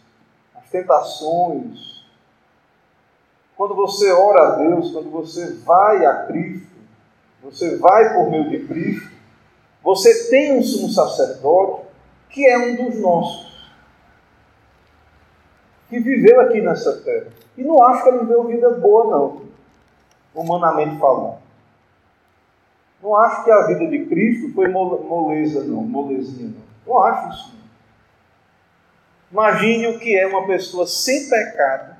tentações. 0.72 2.02
Quando 3.54 3.74
você 3.74 4.10
ora 4.10 4.48
a 4.48 4.56
Deus, 4.56 4.90
quando 4.90 5.10
você 5.10 5.52
vai 5.56 6.04
a 6.06 6.24
Cristo, 6.24 6.72
você 7.42 7.76
vai 7.76 8.14
por 8.14 8.30
meio 8.30 8.48
de 8.48 8.66
Cristo, 8.66 9.12
você 9.82 10.30
tem 10.30 10.58
um 10.58 10.62
sumo 10.62 10.88
sacerdote 10.88 11.86
que 12.30 12.46
é 12.46 12.56
um 12.56 12.76
dos 12.76 12.98
nossos, 12.98 13.70
que 15.90 16.00
viveu 16.00 16.40
aqui 16.40 16.62
nessa 16.62 17.02
terra. 17.02 17.41
E 17.56 17.62
não 17.62 17.82
acho 17.82 18.02
que 18.02 18.08
ele 18.08 18.18
viveu 18.20 18.44
vida 18.44 18.70
boa, 18.70 19.04
não, 19.04 19.42
humanamente 20.34 20.98
falando. 20.98 21.38
Não 23.02 23.16
acho 23.16 23.44
que 23.44 23.50
a 23.50 23.66
vida 23.66 23.86
de 23.86 24.06
Cristo 24.06 24.54
foi 24.54 24.68
moleza, 24.68 25.64
não, 25.64 25.82
molezinha, 25.82 26.54
não. 26.86 26.94
Não 26.94 27.02
acho 27.02 27.28
isso. 27.30 27.62
Imagine 29.30 29.88
o 29.88 29.98
que 29.98 30.16
é 30.16 30.26
uma 30.26 30.46
pessoa 30.46 30.86
sem 30.86 31.28
pecado. 31.28 31.96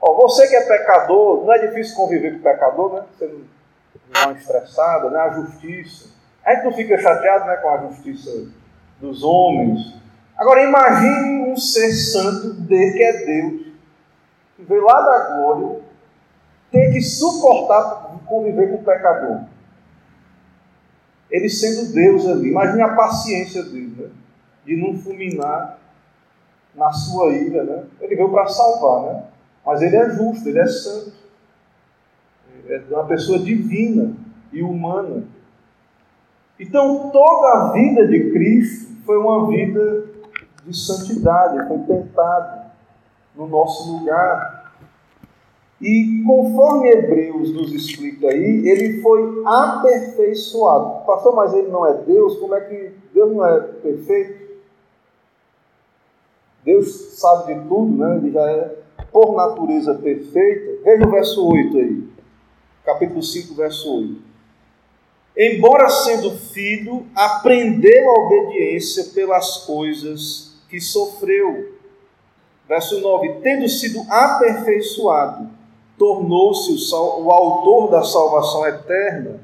Ó, 0.00 0.14
você 0.14 0.48
que 0.48 0.56
é 0.56 0.66
pecador, 0.66 1.44
não 1.44 1.52
é 1.52 1.66
difícil 1.66 1.96
conviver 1.96 2.32
com 2.32 2.42
pecador, 2.42 2.94
né? 2.94 3.04
Você 3.12 3.26
não 3.26 3.40
dá 4.12 4.28
uma 4.28 4.38
estressada, 4.38 5.10
né? 5.10 5.18
A 5.20 5.30
justiça. 5.30 6.10
A 6.44 6.54
gente 6.54 6.64
não 6.64 6.72
fica 6.72 6.98
chateado 6.98 7.46
né, 7.46 7.56
com 7.56 7.68
a 7.68 7.78
justiça 7.88 8.48
dos 9.00 9.22
homens. 9.22 9.94
Agora 10.36 10.62
imagine 10.62 11.52
um 11.52 11.56
ser 11.56 11.92
santo 11.92 12.54
de 12.54 12.92
que 12.92 13.02
é 13.02 13.12
Deus, 13.24 13.66
que 14.60 14.66
veio 14.66 14.84
lá 14.84 15.00
da 15.00 15.36
glória, 15.36 15.80
ter 16.70 16.92
que 16.92 17.00
suportar 17.00 18.10
conviver 18.30 18.70
com 18.70 18.76
o 18.76 18.84
pecador. 18.84 19.44
Ele 21.28 21.48
sendo 21.48 21.92
Deus 21.92 22.26
ali. 22.26 22.50
Imagine 22.50 22.82
a 22.82 22.94
paciência 22.94 23.64
dele, 23.64 23.94
né? 23.98 24.10
de 24.64 24.76
não 24.76 24.96
fulminar 24.96 25.78
na 26.74 26.92
sua 26.92 27.32
ira, 27.32 27.64
né? 27.64 27.84
Ele 28.00 28.14
veio 28.14 28.30
para 28.30 28.46
salvar, 28.46 29.12
né? 29.12 29.24
Mas 29.66 29.82
ele 29.82 29.96
é 29.96 30.10
justo, 30.10 30.48
ele 30.48 30.60
é 30.60 30.66
santo. 30.66 31.12
Ele 32.64 32.84
é 32.88 32.94
uma 32.94 33.06
pessoa 33.06 33.40
divina 33.40 34.14
e 34.52 34.62
humana. 34.62 35.24
Então, 36.58 37.10
toda 37.10 37.48
a 37.48 37.72
vida 37.72 38.06
de 38.06 38.30
Cristo 38.32 38.94
foi 39.04 39.16
uma 39.18 39.48
vida 39.48 40.06
de 40.64 40.76
santidade, 40.76 41.66
foi 41.66 41.78
tentado 41.78 42.59
no 43.34 43.46
nosso 43.46 43.92
lugar. 43.92 44.74
E 45.80 46.22
conforme 46.26 46.90
Hebreus 46.90 47.54
nos 47.54 47.72
explica 47.72 48.28
aí, 48.28 48.68
ele 48.68 49.00
foi 49.00 49.42
aperfeiçoado. 49.46 51.06
Pastor, 51.06 51.34
mas 51.34 51.54
ele 51.54 51.68
não 51.68 51.86
é 51.86 51.94
Deus? 51.94 52.38
Como 52.38 52.54
é 52.54 52.60
que 52.60 52.92
Deus 53.14 53.32
não 53.32 53.46
é 53.46 53.60
perfeito? 53.60 54.50
Deus 56.62 57.18
sabe 57.18 57.54
de 57.54 57.60
tudo, 57.66 57.96
né? 57.96 58.16
ele 58.18 58.30
já 58.30 58.42
é 58.42 58.76
por 59.10 59.34
natureza 59.34 59.94
perfeita. 59.94 60.82
Veja 60.84 61.06
o 61.06 61.10
verso 61.10 61.48
8 61.48 61.78
aí, 61.78 62.04
capítulo 62.84 63.22
5, 63.22 63.54
verso 63.54 63.96
8. 63.96 64.30
Embora 65.36 65.88
sendo 65.88 66.32
filho, 66.32 67.06
aprendeu 67.14 68.10
a 68.10 68.26
obediência 68.26 69.04
pelas 69.14 69.64
coisas 69.64 70.60
que 70.68 70.80
sofreu. 70.80 71.79
Verso 72.70 73.00
9: 73.00 73.40
Tendo 73.42 73.68
sido 73.68 74.00
aperfeiçoado, 74.08 75.48
tornou-se 75.98 76.70
o, 76.94 77.24
o 77.24 77.30
autor 77.32 77.90
da 77.90 78.04
salvação 78.04 78.64
eterna 78.64 79.40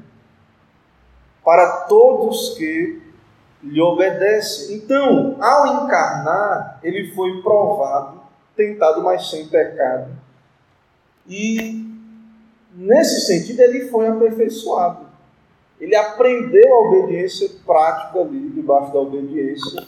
para 1.43 1.81
todos 1.89 2.55
que 2.57 3.01
lhe 3.61 3.81
obedece. 3.81 4.73
Então, 4.73 5.35
ao 5.41 5.83
encarnar, 5.83 6.79
ele 6.81 7.11
foi 7.13 7.41
provado, 7.41 8.21
tentado, 8.55 9.03
mas 9.03 9.29
sem 9.29 9.45
pecado. 9.49 10.09
E, 11.27 11.85
nesse 12.73 13.25
sentido, 13.25 13.59
ele 13.59 13.89
foi 13.89 14.07
aperfeiçoado. 14.07 15.05
Ele 15.81 15.97
aprendeu 15.97 16.73
a 16.73 16.87
obediência 16.87 17.49
prática 17.65 18.21
ali, 18.21 18.51
debaixo 18.51 18.93
da 18.93 18.99
obediência, 18.99 19.85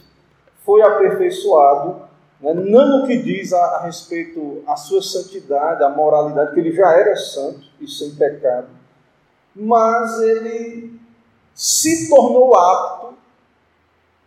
foi 0.66 0.82
aperfeiçoado? 0.82 2.09
Não 2.42 3.02
no 3.02 3.08
que 3.08 3.18
diz 3.18 3.52
a, 3.52 3.62
a 3.62 3.82
respeito 3.84 4.64
à 4.66 4.76
sua 4.76 5.02
santidade, 5.02 5.84
à 5.84 5.90
moralidade, 5.90 6.54
que 6.54 6.60
ele 6.60 6.72
já 6.72 6.92
era 6.94 7.16
santo 7.16 7.62
e 7.82 7.88
sem 7.88 8.16
pecado, 8.16 8.70
mas 9.54 10.22
ele 10.22 10.98
se 11.54 12.10
tornou 12.10 12.56
apto 12.56 13.14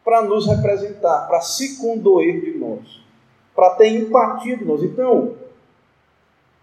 para 0.04 0.22
nos 0.22 0.46
representar, 0.46 1.26
para 1.26 1.40
se 1.40 1.78
condoer 1.78 2.40
de 2.40 2.58
nós, 2.58 3.00
para 3.54 3.76
ter 3.76 3.88
empatia 3.88 4.58
de 4.58 4.64
nós. 4.64 4.82
Então, 4.82 5.36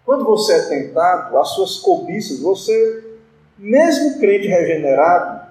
quando 0.04 0.24
você 0.24 0.52
é 0.52 0.68
tentado, 0.68 1.36
as 1.38 1.48
suas 1.50 1.78
cobiças, 1.78 2.40
você, 2.40 3.16
mesmo 3.58 4.20
crente 4.20 4.46
regenerado, 4.46 5.50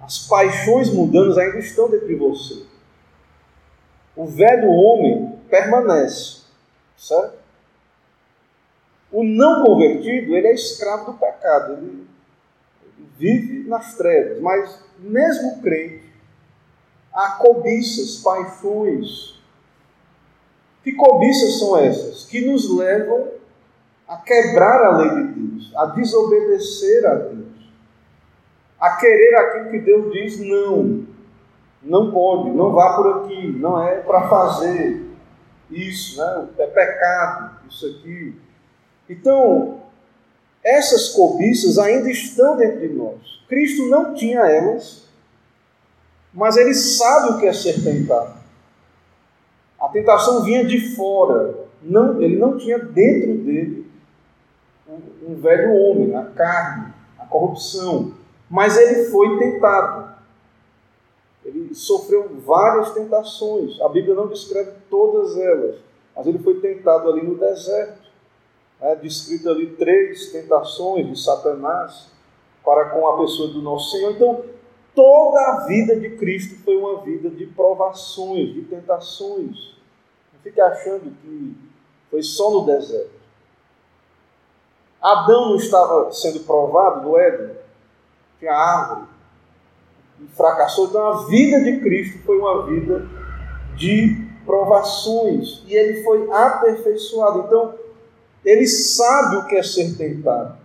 as 0.00 0.26
paixões 0.26 0.92
mundanas 0.92 1.38
ainda 1.38 1.58
estão 1.58 1.88
dentro 1.88 2.06
de 2.06 2.14
você. 2.14 2.71
O 4.16 4.26
velho 4.26 4.70
homem 4.70 5.38
permanece, 5.48 6.42
certo? 6.96 7.38
O 9.10 9.22
não 9.22 9.64
convertido, 9.64 10.34
ele 10.34 10.46
é 10.46 10.54
escravo 10.54 11.12
do 11.12 11.18
pecado, 11.18 11.74
ele, 11.74 12.06
vive 13.18 13.68
nas 13.68 13.94
trevas, 13.94 14.40
mas 14.40 14.82
mesmo 14.98 15.60
crente, 15.60 16.12
há 17.12 17.32
cobiças, 17.32 18.22
paixões. 18.22 19.40
Que 20.82 20.92
cobiças 20.92 21.58
são 21.58 21.78
essas? 21.78 22.24
Que 22.24 22.40
nos 22.40 22.74
levam 22.76 23.28
a 24.08 24.16
quebrar 24.16 24.84
a 24.84 24.96
lei 24.98 25.10
de 25.10 25.40
Deus, 25.40 25.72
a 25.76 25.86
desobedecer 25.86 27.06
a 27.06 27.14
Deus, 27.14 27.72
a 28.80 28.96
querer 28.96 29.36
aquilo 29.36 29.70
que 29.70 29.78
Deus 29.78 30.12
diz 30.12 30.40
não, 30.40 31.06
não 31.84 32.10
pode, 32.10 32.50
não 32.50 32.72
vá 32.72 32.96
por 32.96 33.24
aqui, 33.24 33.52
não 33.58 33.82
é 33.82 33.96
para 33.96 34.28
fazer 34.28 35.06
isso, 35.70 36.18
né? 36.18 36.48
é 36.58 36.66
pecado, 36.66 37.56
isso 37.68 37.86
aqui. 37.86 38.34
Então, 39.08 39.80
essas 40.62 41.08
cobiças 41.10 41.78
ainda 41.78 42.08
estão 42.10 42.56
dentro 42.56 42.80
de 42.80 42.88
nós. 42.88 43.42
Cristo 43.48 43.88
não 43.88 44.14
tinha 44.14 44.40
elas, 44.40 45.08
mas 46.32 46.56
ele 46.56 46.74
sabe 46.74 47.32
o 47.32 47.38
que 47.38 47.46
é 47.46 47.52
ser 47.52 47.82
tentado. 47.82 48.40
A 49.80 49.88
tentação 49.88 50.44
vinha 50.44 50.64
de 50.64 50.94
fora, 50.94 51.54
não, 51.82 52.22
ele 52.22 52.36
não 52.36 52.56
tinha 52.56 52.78
dentro 52.78 53.34
dele 53.38 53.90
um, 54.88 55.32
um 55.32 55.40
velho 55.40 55.74
homem, 55.74 56.14
a 56.14 56.24
carne, 56.24 56.92
a 57.18 57.26
corrupção, 57.26 58.12
mas 58.48 58.76
ele 58.76 59.06
foi 59.10 59.38
tentado. 59.38 59.91
Sofreu 61.74 62.28
várias 62.44 62.92
tentações. 62.92 63.80
A 63.80 63.88
Bíblia 63.88 64.14
não 64.14 64.28
descreve 64.28 64.72
todas 64.90 65.36
elas, 65.36 65.76
mas 66.16 66.26
ele 66.26 66.38
foi 66.38 66.60
tentado 66.60 67.10
ali 67.10 67.22
no 67.22 67.36
deserto. 67.36 68.02
É 68.80 68.96
descrito 68.96 69.48
ali 69.48 69.66
três 69.76 70.32
tentações 70.32 71.08
de 71.08 71.22
Satanás 71.22 72.10
para 72.64 72.90
com 72.90 73.06
a 73.06 73.18
pessoa 73.18 73.48
do 73.48 73.62
nosso 73.62 73.92
Senhor. 73.92 74.12
Então, 74.12 74.44
Toda 74.94 75.40
a 75.40 75.66
vida 75.66 75.98
de 75.98 76.16
Cristo 76.16 76.62
foi 76.62 76.76
uma 76.76 77.00
vida 77.00 77.30
de 77.30 77.46
provações, 77.46 78.52
de 78.52 78.62
tentações. 78.62 79.74
Não 80.32 80.40
fique 80.42 80.60
achando 80.60 81.10
que 81.22 81.56
foi 82.10 82.22
só 82.22 82.50
no 82.50 82.66
deserto. 82.66 83.22
Adão 85.00 85.50
não 85.50 85.56
estava 85.56 86.12
sendo 86.12 86.40
provado 86.40 87.08
no 87.08 87.18
Éden, 87.18 87.56
tinha 88.38 88.52
árvore, 88.52 89.08
fracassou. 90.36 90.88
Então 90.88 91.06
a 91.08 91.26
vida 91.26 91.60
de 91.62 91.78
Cristo 91.80 92.18
foi 92.24 92.38
uma 92.38 92.66
vida 92.66 93.06
de 93.76 94.32
provações, 94.44 95.62
e 95.66 95.74
ele 95.74 96.02
foi 96.02 96.30
aperfeiçoado. 96.30 97.40
Então, 97.46 97.74
ele 98.44 98.66
sabe 98.66 99.36
o 99.36 99.46
que 99.46 99.56
é 99.56 99.62
ser 99.62 99.96
tentado. 99.96 100.56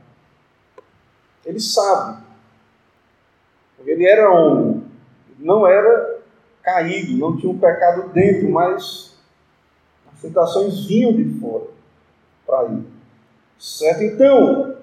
Ele 1.45 1.59
sabe. 1.59 2.23
Ele 3.85 4.05
era 4.05 4.31
homem, 4.31 4.83
não 5.39 5.65
era 5.65 6.19
caído, 6.61 7.17
não 7.17 7.37
tinha 7.37 7.51
um 7.51 7.57
pecado 7.57 8.09
dentro, 8.09 8.49
mas 8.49 9.15
as 10.11 10.21
tentações 10.21 10.85
vinham 10.85 11.13
de 11.13 11.39
fora 11.39 11.67
para 12.45 12.65
ele. 12.65 12.85
Certo? 13.57 14.03
Então, 14.03 14.75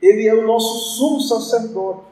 ele 0.00 0.28
é 0.28 0.34
o 0.34 0.46
nosso 0.46 0.96
sumo 0.96 1.20
sacerdote. 1.20 2.09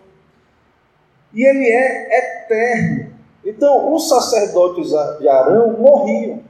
E 1.32 1.44
ele 1.44 1.66
é 1.66 2.18
eterno. 2.18 3.12
Então, 3.44 3.94
os 3.94 4.08
sacerdotes 4.08 4.90
de 5.18 5.28
Arão 5.28 5.78
morriam. 5.78 6.40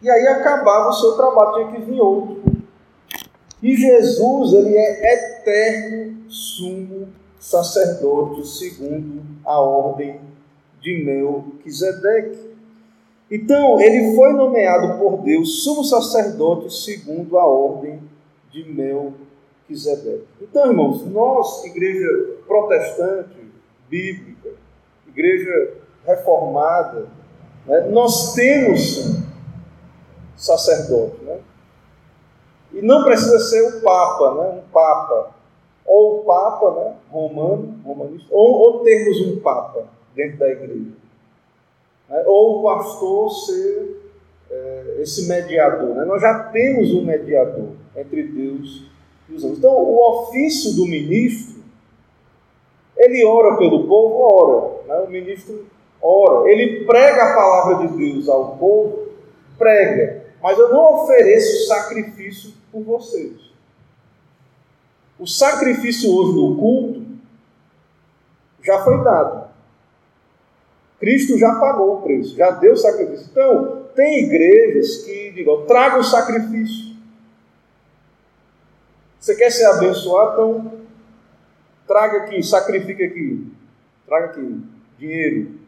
E 0.00 0.10
aí 0.10 0.26
acabava 0.28 0.88
o 0.88 0.92
seu 0.92 1.12
trabalho, 1.16 1.54
tinha 1.54 1.72
que 1.72 1.90
vir 1.90 2.00
outro. 2.00 2.42
E 3.62 3.76
Jesus, 3.76 4.52
ele 4.52 4.76
é 4.76 5.14
eterno 5.14 6.30
sumo 6.30 7.08
sacerdote 7.38 8.46
segundo 8.46 9.22
a 9.44 9.60
ordem 9.60 10.20
de 10.80 11.04
Melquisedeque. 11.04 12.48
Então, 13.30 13.80
ele 13.80 14.14
foi 14.14 14.32
nomeado 14.32 14.98
por 14.98 15.18
Deus 15.18 15.62
sumo 15.62 15.84
sacerdote 15.84 16.72
segundo 16.72 17.38
a 17.38 17.46
ordem 17.46 18.00
de 18.50 18.64
Melquisedeque. 18.64 20.26
Então, 20.40 20.66
irmãos, 20.66 21.04
nós, 21.06 21.64
igreja 21.64 22.08
protestante, 22.46 23.37
bíblica, 23.88 24.50
igreja 25.06 25.74
reformada, 26.06 27.06
né, 27.66 27.80
nós 27.90 28.34
temos 28.34 29.18
sacerdote, 30.36 31.22
né? 31.24 31.38
E 32.72 32.82
não 32.82 33.02
precisa 33.04 33.38
ser 33.38 33.62
o 33.62 33.80
Papa, 33.80 34.34
né? 34.34 34.58
um 34.58 34.70
Papa 34.70 35.34
ou 35.86 36.20
o 36.20 36.24
Papa 36.24 36.70
né, 36.74 36.94
romano, 37.10 37.80
romanista, 37.82 38.28
ou, 38.30 38.60
ou 38.60 38.84
termos 38.84 39.20
um 39.26 39.40
Papa 39.40 39.86
dentro 40.14 40.38
da 40.38 40.48
igreja. 40.50 40.92
Né, 42.08 42.22
ou 42.26 42.60
o 42.60 42.62
pastor 42.62 43.30
ser 43.32 44.12
é, 44.50 44.98
esse 45.00 45.26
mediador. 45.28 45.94
Né? 45.94 46.04
Nós 46.04 46.20
já 46.20 46.44
temos 46.44 46.92
um 46.92 47.04
mediador 47.04 47.70
entre 47.96 48.22
Deus 48.22 48.84
e 49.28 49.34
os 49.34 49.44
homens. 49.44 49.58
Então, 49.58 49.72
o 49.72 50.24
ofício 50.24 50.76
do 50.76 50.86
ministro, 50.86 51.57
ele 53.08 53.24
ora 53.24 53.56
pelo 53.56 53.86
povo, 53.86 54.20
ora. 54.20 54.86
Né? 54.86 55.06
O 55.06 55.10
ministro 55.10 55.66
ora. 56.00 56.50
Ele 56.50 56.84
prega 56.84 57.22
a 57.22 57.34
palavra 57.34 57.88
de 57.88 57.96
Deus 57.96 58.28
ao 58.28 58.56
povo, 58.56 59.08
prega. 59.56 60.26
Mas 60.42 60.58
eu 60.58 60.68
não 60.68 61.02
ofereço 61.02 61.66
sacrifício 61.66 62.52
por 62.70 62.82
vocês. 62.82 63.48
O 65.18 65.26
sacrifício 65.26 66.14
hoje 66.14 66.36
no 66.36 66.56
culto 66.56 67.02
já 68.62 68.84
foi 68.84 69.02
dado. 69.02 69.48
Cristo 71.00 71.38
já 71.38 71.54
pagou 71.56 71.98
o 71.98 72.02
preço, 72.02 72.36
já 72.36 72.50
deu 72.50 72.72
o 72.72 72.76
sacrifício. 72.76 73.28
Então, 73.30 73.84
tem 73.94 74.24
igrejas 74.24 75.04
que 75.04 75.32
digam, 75.32 75.64
traga 75.66 75.98
o 75.98 76.04
sacrifício. 76.04 76.96
Você 79.18 79.34
quer 79.34 79.50
ser 79.50 79.66
abençoado? 79.66 80.32
Então, 80.32 80.72
traga 81.88 82.18
aqui, 82.18 82.42
sacrifique 82.42 83.02
aqui. 83.02 83.46
Traga 84.06 84.26
aqui 84.26 84.62
dinheiro. 84.98 85.58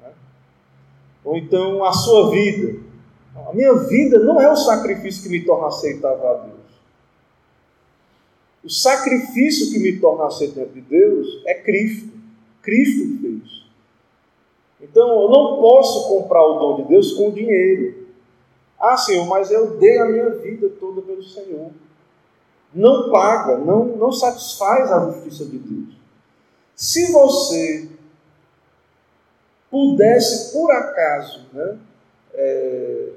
Né? 0.00 0.10
Ou 1.24 1.36
então 1.36 1.82
a 1.84 1.92
sua 1.92 2.30
vida. 2.30 2.80
A 3.48 3.52
minha 3.52 3.74
vida 3.74 4.20
não 4.20 4.40
é 4.40 4.48
o 4.48 4.56
sacrifício 4.56 5.24
que 5.24 5.28
me 5.28 5.44
torna 5.44 5.66
aceitável 5.66 6.28
a 6.28 6.34
Deus. 6.34 6.54
O 8.62 8.70
sacrifício 8.70 9.72
que 9.72 9.78
me 9.78 9.98
torna 9.98 10.26
aceito 10.26 10.64
de 10.72 10.80
Deus 10.80 11.42
é 11.46 11.54
Cristo. 11.54 12.08
Cristo 12.62 13.20
fez. 13.20 13.64
Então 14.80 15.22
eu 15.22 15.28
não 15.28 15.60
posso 15.60 16.08
comprar 16.08 16.42
o 16.42 16.58
dom 16.58 16.82
de 16.82 16.88
Deus 16.88 17.12
com 17.12 17.30
dinheiro. 17.30 18.06
Ah, 18.80 18.96
Senhor, 18.96 19.26
mas 19.26 19.50
eu 19.50 19.76
dei 19.78 19.98
a 19.98 20.06
minha 20.06 20.30
vida 20.30 20.68
toda 20.80 21.02
pelo 21.02 21.22
Senhor. 21.22 21.70
Não 22.74 23.10
paga, 23.10 23.56
não, 23.56 23.84
não 23.84 24.10
satisfaz 24.10 24.90
a 24.90 25.10
justiça 25.10 25.44
de 25.44 25.58
Deus. 25.58 25.94
Se 26.74 27.12
você 27.12 27.88
pudesse, 29.70 30.52
por 30.52 30.70
acaso, 30.72 31.46
né, 31.52 31.78
é, 32.34 33.08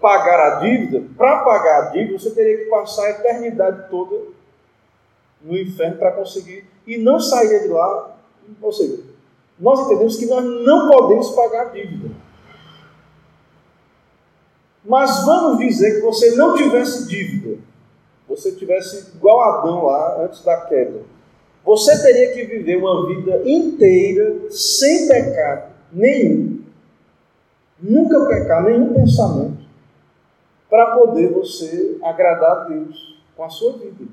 pagar 0.00 0.40
a 0.40 0.54
dívida, 0.60 1.06
para 1.16 1.42
pagar 1.42 1.82
a 1.82 1.90
dívida, 1.90 2.18
você 2.18 2.30
teria 2.30 2.58
que 2.58 2.70
passar 2.70 3.06
a 3.06 3.10
eternidade 3.10 3.88
toda 3.90 4.16
no 5.42 5.56
inferno 5.56 5.96
para 5.96 6.12
conseguir 6.12 6.66
e 6.86 6.98
não 6.98 7.18
sairia 7.18 7.60
de 7.60 7.68
lá. 7.68 8.16
Ou 8.60 8.72
seja, 8.72 9.02
nós 9.58 9.80
entendemos 9.80 10.16
que 10.16 10.26
nós 10.26 10.44
não 10.44 10.90
podemos 10.90 11.30
pagar 11.30 11.68
a 11.68 11.70
dívida. 11.70 12.14
Mas 14.84 15.24
vamos 15.24 15.58
dizer 15.58 15.96
que 15.96 16.00
você 16.00 16.34
não 16.36 16.56
tivesse 16.56 17.06
dívida, 17.06 17.49
você 18.30 18.52
tivesse 18.52 19.16
igual 19.16 19.40
Adão 19.40 19.86
lá 19.86 20.24
antes 20.24 20.44
da 20.44 20.60
queda. 20.66 21.02
Você 21.64 22.00
teria 22.00 22.32
que 22.32 22.44
viver 22.44 22.76
uma 22.76 23.08
vida 23.08 23.42
inteira 23.44 24.48
sem 24.50 25.08
pecado 25.08 25.74
nenhum. 25.92 26.62
Nunca 27.82 28.26
pecar 28.26 28.62
nenhum 28.62 28.94
pensamento 28.94 29.58
para 30.68 30.94
poder 30.96 31.32
você 31.32 31.98
agradar 32.02 32.50
a 32.52 32.64
Deus 32.64 33.20
com 33.36 33.42
a 33.42 33.50
sua 33.50 33.72
vida. 33.72 34.04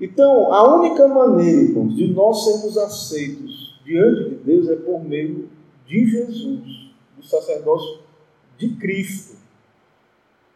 Então, 0.00 0.52
a 0.52 0.78
única 0.78 1.06
maneira, 1.06 1.80
de 1.84 2.12
nós 2.12 2.44
sermos 2.44 2.76
aceitos 2.76 3.80
diante 3.84 4.30
de 4.30 4.34
Deus 4.36 4.68
é 4.68 4.74
por 4.74 5.04
meio 5.04 5.48
de 5.86 6.10
Jesus, 6.10 6.90
do 7.16 7.24
sacerdócio 7.24 8.00
de 8.58 8.74
Cristo. 8.76 9.41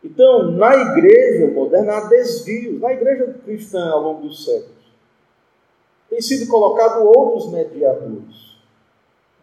Então, 0.07 0.53
na 0.53 0.73
igreja 0.73 1.53
moderna 1.53 1.95
há 1.95 2.01
desvios, 2.09 2.81
na 2.81 2.93
igreja 2.93 3.35
cristã 3.45 3.91
ao 3.91 4.03
longo 4.03 4.21
dos 4.29 4.45
séculos. 4.45 4.87
Tem 6.09 6.21
sido 6.21 6.49
colocado 6.49 7.05
outros 7.05 7.51
mediadores, 7.51 8.57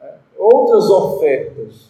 né? 0.02 0.14
outras 0.38 0.90
ofertas. 0.90 1.90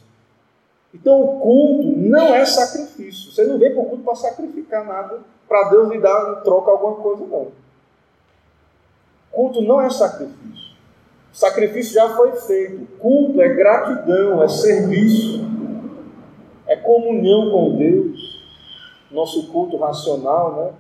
Então, 0.92 1.22
o 1.22 1.40
culto 1.40 2.00
não 2.00 2.34
é 2.34 2.44
sacrifício. 2.48 3.32
Você 3.32 3.44
não 3.44 3.60
vem 3.60 3.74
para 3.74 3.84
o 3.84 3.86
culto 3.86 4.04
para 4.04 4.16
sacrificar 4.16 4.84
nada, 4.86 5.20
para 5.48 5.70
Deus 5.70 5.90
lhe 5.90 6.00
dar 6.00 6.40
em 6.40 6.44
troca 6.44 6.72
alguma 6.72 6.96
coisa, 6.96 7.24
não. 7.28 7.52
Culto 9.32 9.62
não 9.62 9.80
é 9.82 9.90
sacrifício. 9.92 10.74
Sacrifício 11.32 11.94
já 11.94 12.16
foi 12.16 12.32
feito. 12.38 12.88
Culto 12.98 13.40
é 13.40 13.50
gratidão, 13.50 14.42
é 14.42 14.48
serviço, 14.48 15.46
é 16.66 16.76
comunhão 16.76 17.52
com 17.52 17.78
Deus 17.78 18.33
nosso 19.14 19.48
culto 19.52 19.78
racional, 19.78 20.56
né? 20.56 20.74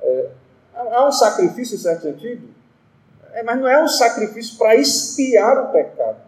É, 0.00 0.30
há 0.74 1.08
um 1.08 1.12
sacrifício 1.12 1.74
em 1.74 1.78
certo 1.78 2.02
sentido, 2.02 2.48
é, 3.32 3.42
mas 3.42 3.58
não 3.58 3.68
é 3.68 3.82
um 3.82 3.88
sacrifício 3.88 4.56
para 4.56 4.76
expiar 4.76 5.58
o 5.64 5.72
pecado. 5.72 6.18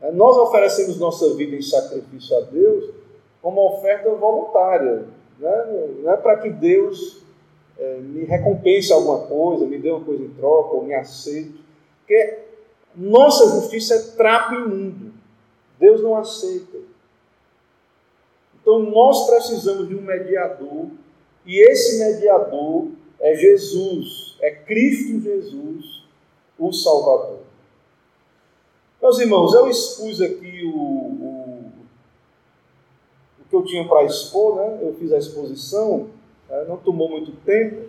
É, 0.00 0.10
nós 0.12 0.36
oferecemos 0.36 0.98
nossa 0.98 1.34
vida 1.34 1.56
em 1.56 1.62
sacrifício 1.62 2.36
a 2.36 2.40
Deus 2.40 2.94
como 3.42 3.60
oferta 3.66 4.10
voluntária, 4.10 5.04
né? 5.38 5.92
não 6.02 6.12
é 6.12 6.16
para 6.16 6.38
que 6.38 6.50
Deus 6.50 7.22
é, 7.78 7.98
me 7.98 8.24
recompense 8.24 8.92
alguma 8.92 9.26
coisa, 9.26 9.66
me 9.66 9.78
dê 9.78 9.90
uma 9.90 10.04
coisa 10.04 10.22
em 10.22 10.30
troca, 10.30 10.74
ou 10.74 10.84
me 10.84 10.94
aceite, 10.94 11.60
porque 11.98 12.38
nossa 12.94 13.46
justiça 13.48 13.94
é 13.94 14.16
trapo 14.16 14.54
imundo, 14.54 15.12
Deus 15.78 16.02
não 16.02 16.16
aceita. 16.16 16.78
Então 18.66 18.80
nós 18.80 19.28
precisamos 19.28 19.86
de 19.86 19.94
um 19.94 20.02
mediador, 20.02 20.86
e 21.46 21.56
esse 21.70 22.00
mediador 22.00 22.88
é 23.20 23.32
Jesus, 23.36 24.36
é 24.40 24.50
Cristo 24.50 25.20
Jesus, 25.20 26.02
o 26.58 26.72
Salvador. 26.72 27.38
Meus 29.00 29.20
irmãos, 29.20 29.54
eu 29.54 29.68
expus 29.68 30.20
aqui 30.20 30.64
o, 30.64 30.76
o, 30.76 31.72
o 33.38 33.48
que 33.48 33.54
eu 33.54 33.64
tinha 33.64 33.86
para 33.86 34.02
expor, 34.02 34.56
né? 34.56 34.80
eu 34.82 34.94
fiz 34.94 35.12
a 35.12 35.18
exposição, 35.18 36.08
né? 36.50 36.64
não 36.66 36.76
tomou 36.76 37.08
muito 37.08 37.30
tempo, 37.44 37.82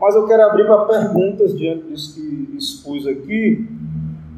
mas 0.00 0.14
eu 0.14 0.26
quero 0.26 0.42
abrir 0.42 0.64
para 0.64 0.86
perguntas 0.86 1.54
diante 1.54 1.86
disso 1.86 2.14
que 2.14 2.56
expus 2.56 3.06
aqui, 3.06 3.68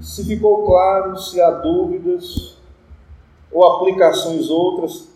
se 0.01 0.25
ficou 0.25 0.67
claro, 0.67 1.17
se 1.17 1.41
há 1.41 1.49
dúvidas 1.53 2.57
ou 3.53 3.65
aplicações 3.65 4.51
outras 4.51 5.09